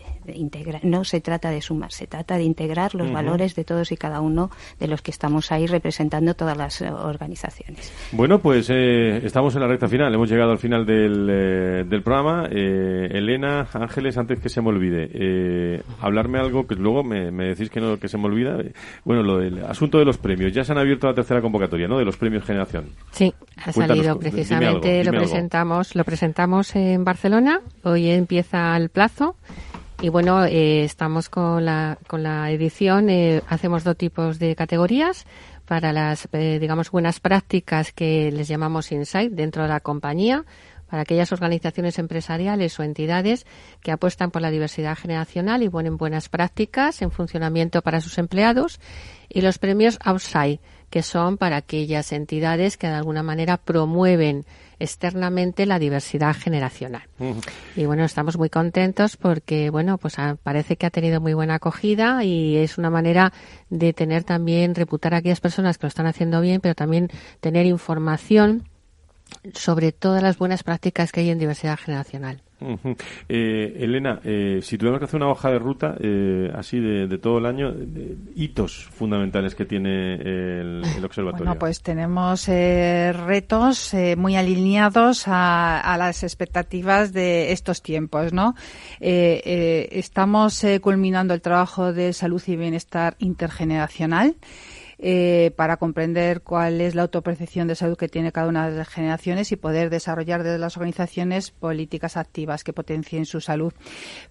[0.83, 4.21] no se trata de sumar, se trata de integrar los valores de todos y cada
[4.21, 7.91] uno de los que estamos ahí representando todas las eh, organizaciones.
[8.11, 12.47] Bueno, pues eh, estamos en la recta final, hemos llegado al final del, del programa.
[12.51, 17.97] Elena, Ángeles, antes que se me olvide, hablarme algo que luego me, decís que no
[17.97, 18.57] que se me olvida.
[19.03, 20.53] Bueno, lo del asunto de los premios.
[20.53, 21.97] Ya se han abierto la tercera convocatoria, ¿no?
[21.97, 22.89] De los premios Generación.
[23.11, 27.61] Sí, ha salido precisamente, lo presentamos, lo presentamos en Barcelona.
[27.83, 29.35] Hoy empieza el plazo.
[30.03, 35.25] Y bueno, eh, estamos con la, con la edición, eh, hacemos dos tipos de categorías
[35.65, 40.43] para las, eh, digamos, buenas prácticas que les llamamos Insight dentro de la compañía,
[40.89, 43.45] para aquellas organizaciones empresariales o entidades
[43.79, 48.81] que apuestan por la diversidad generacional y ponen buenas prácticas en funcionamiento para sus empleados,
[49.29, 54.45] y los premios Outside, que son para aquellas entidades que de alguna manera promueven
[54.79, 57.03] externamente la diversidad generacional.
[57.75, 62.23] Y bueno, estamos muy contentos porque, bueno, pues parece que ha tenido muy buena acogida
[62.23, 63.33] y es una manera
[63.69, 67.09] de tener también, reputar a aquellas personas que lo están haciendo bien, pero también
[67.39, 68.67] tener información
[69.53, 72.41] sobre todas las buenas prácticas que hay en diversidad generacional.
[73.29, 77.37] Eh, Elena, eh, si tuviéramos que hacer una hoja de ruta eh, así de, todo
[77.37, 77.73] el año,
[78.35, 81.45] hitos fundamentales que tiene el, observatorio.
[81.45, 88.55] Bueno, pues tenemos retos muy alineados a, a, las expectativas de estos tiempos, ¿no?
[88.99, 94.35] estamos culminando el trabajo de salud y bienestar intergeneracional.
[95.05, 98.87] Eh, para comprender cuál es la autopercepción de salud que tiene cada una de las
[98.87, 103.73] generaciones y poder desarrollar desde las organizaciones políticas activas que potencien su salud.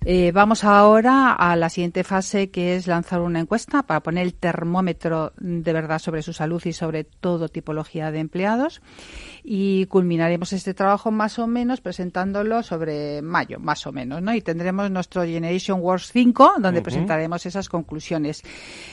[0.03, 4.33] Eh, vamos ahora a la siguiente fase, que es lanzar una encuesta para poner el
[4.33, 8.81] termómetro de verdad sobre su salud y sobre todo tipología de empleados.
[9.45, 14.35] Y culminaremos este trabajo más o menos presentándolo sobre mayo, más o menos, ¿no?
[14.35, 18.43] Y tendremos nuestro Generation Wars 5, donde presentaremos esas conclusiones.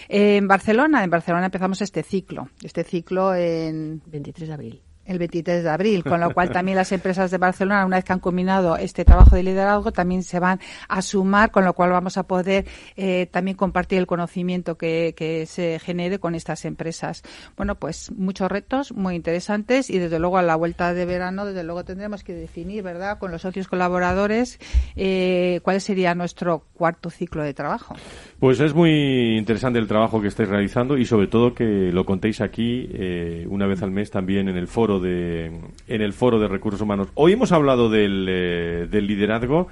[0.10, 5.64] en Barcelona, en Barcelona empezamos este ciclo, este ciclo en 23 de abril el 23
[5.64, 8.78] de abril, con lo cual también las empresas de Barcelona, una vez que han combinado
[8.78, 12.66] este trabajo de liderazgo, también se van a sumar, con lo cual vamos a poder
[12.96, 17.24] eh, también compartir el conocimiento que, que, se genere con estas empresas.
[17.58, 21.64] Bueno, pues muchos retos muy interesantes y desde luego a la vuelta de verano, desde
[21.64, 24.60] luego tendremos que definir, ¿verdad?, con los socios colaboradores,
[24.96, 27.94] eh, cuál sería nuestro cuarto ciclo de trabajo.
[28.40, 32.40] Pues es muy interesante el trabajo que estáis realizando y sobre todo que lo contéis
[32.40, 35.48] aquí eh, una vez al mes también en el foro de,
[35.88, 37.10] en el foro de recursos humanos.
[37.16, 39.68] Hoy hemos hablado del, eh, del liderazgo.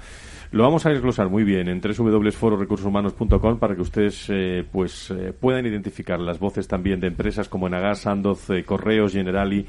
[0.50, 6.20] Lo vamos a desglosar muy bien en www.fororecursoshumanos.com para que ustedes eh, pues puedan identificar
[6.20, 9.66] las voces también de empresas como Enagas, Sandoz, Correos, Generali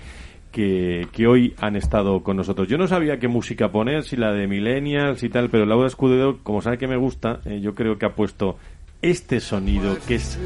[0.52, 2.68] que, que, hoy han estado con nosotros.
[2.68, 6.40] Yo no sabía qué música poner, si la de Millennials y tal, pero Laura Escudero,
[6.44, 8.58] como sabe que me gusta, yo creo que ha puesto
[9.02, 10.38] este sonido que es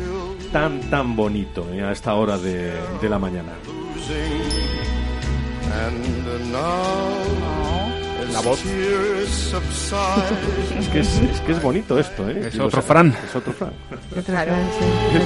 [0.51, 3.53] tan, tan bonito a esta hora de, de la mañana.
[8.33, 8.65] La voz.
[8.65, 9.53] es,
[10.91, 12.47] que es, es, que es bonito esto, ¿eh?
[12.47, 13.15] Es otro Fran.
[13.25, 13.73] Es otro Fran.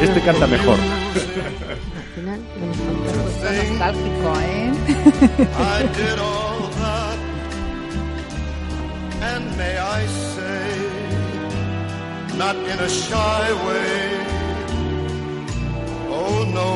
[0.01, 0.77] Este canta mejor.
[3.79, 4.71] nostálgico, ¿eh?
[9.29, 10.77] And may I say,
[12.37, 14.25] not in a shy way,
[16.09, 16.71] oh no,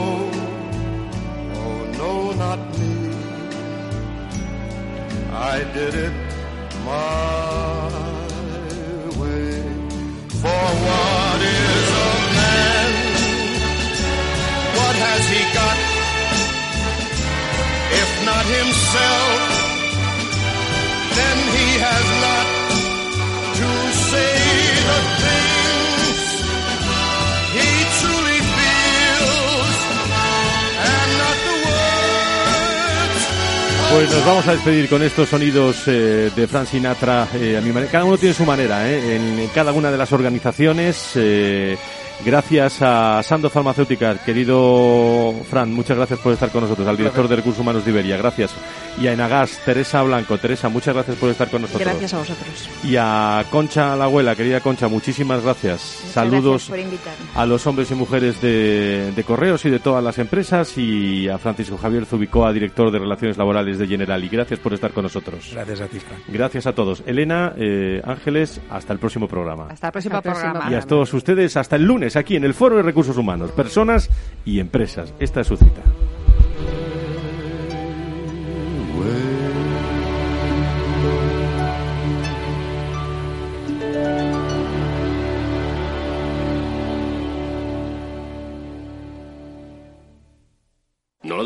[1.56, 2.91] oh no, not me.
[5.34, 6.14] I did it
[6.84, 7.88] my
[9.20, 9.64] way.
[10.42, 12.92] For what is a man?
[14.78, 15.78] What has he got?
[18.02, 19.40] If not himself,
[21.16, 22.48] then he has not
[23.56, 23.70] to
[24.10, 24.36] say
[24.88, 25.51] the things
[33.94, 37.28] Pues nos vamos a despedir con estos sonidos eh, de Frank Sinatra.
[37.34, 37.62] Eh.
[37.92, 41.18] Cada uno tiene su manera, eh, en, cada una de las organizaciones.
[42.24, 47.38] Gracias a Sando Farmacéutica, querido Fran, muchas gracias por estar con nosotros, al director de
[47.38, 48.52] Recursos Humanos de Iberia, gracias.
[49.00, 51.88] Y a Enagas, Teresa Blanco, Teresa, muchas gracias por estar con nosotros.
[51.88, 52.70] Gracias a vosotros.
[52.84, 55.82] Y a Concha, la abuela, querida Concha, muchísimas gracias.
[55.82, 56.72] Saludos
[57.36, 61.78] a los hombres y mujeres de, Correos y de todas las empresas y a Francisco
[61.78, 64.24] Javier Zubicoa, director de Relaciones Laborales de General.
[64.24, 65.50] Y gracias por estar con nosotros.
[65.54, 66.20] Gracias a ti, Fran.
[66.28, 67.02] Gracias a todos.
[67.08, 69.68] Elena, eh, Ángeles, hasta el próximo programa.
[69.70, 70.68] Hasta el próximo programa.
[70.70, 74.10] Y a todos ustedes, hasta el lunes aquí en el Foro de Recursos Humanos, Personas
[74.46, 75.14] y Empresas.
[75.20, 75.82] Esta es su cita.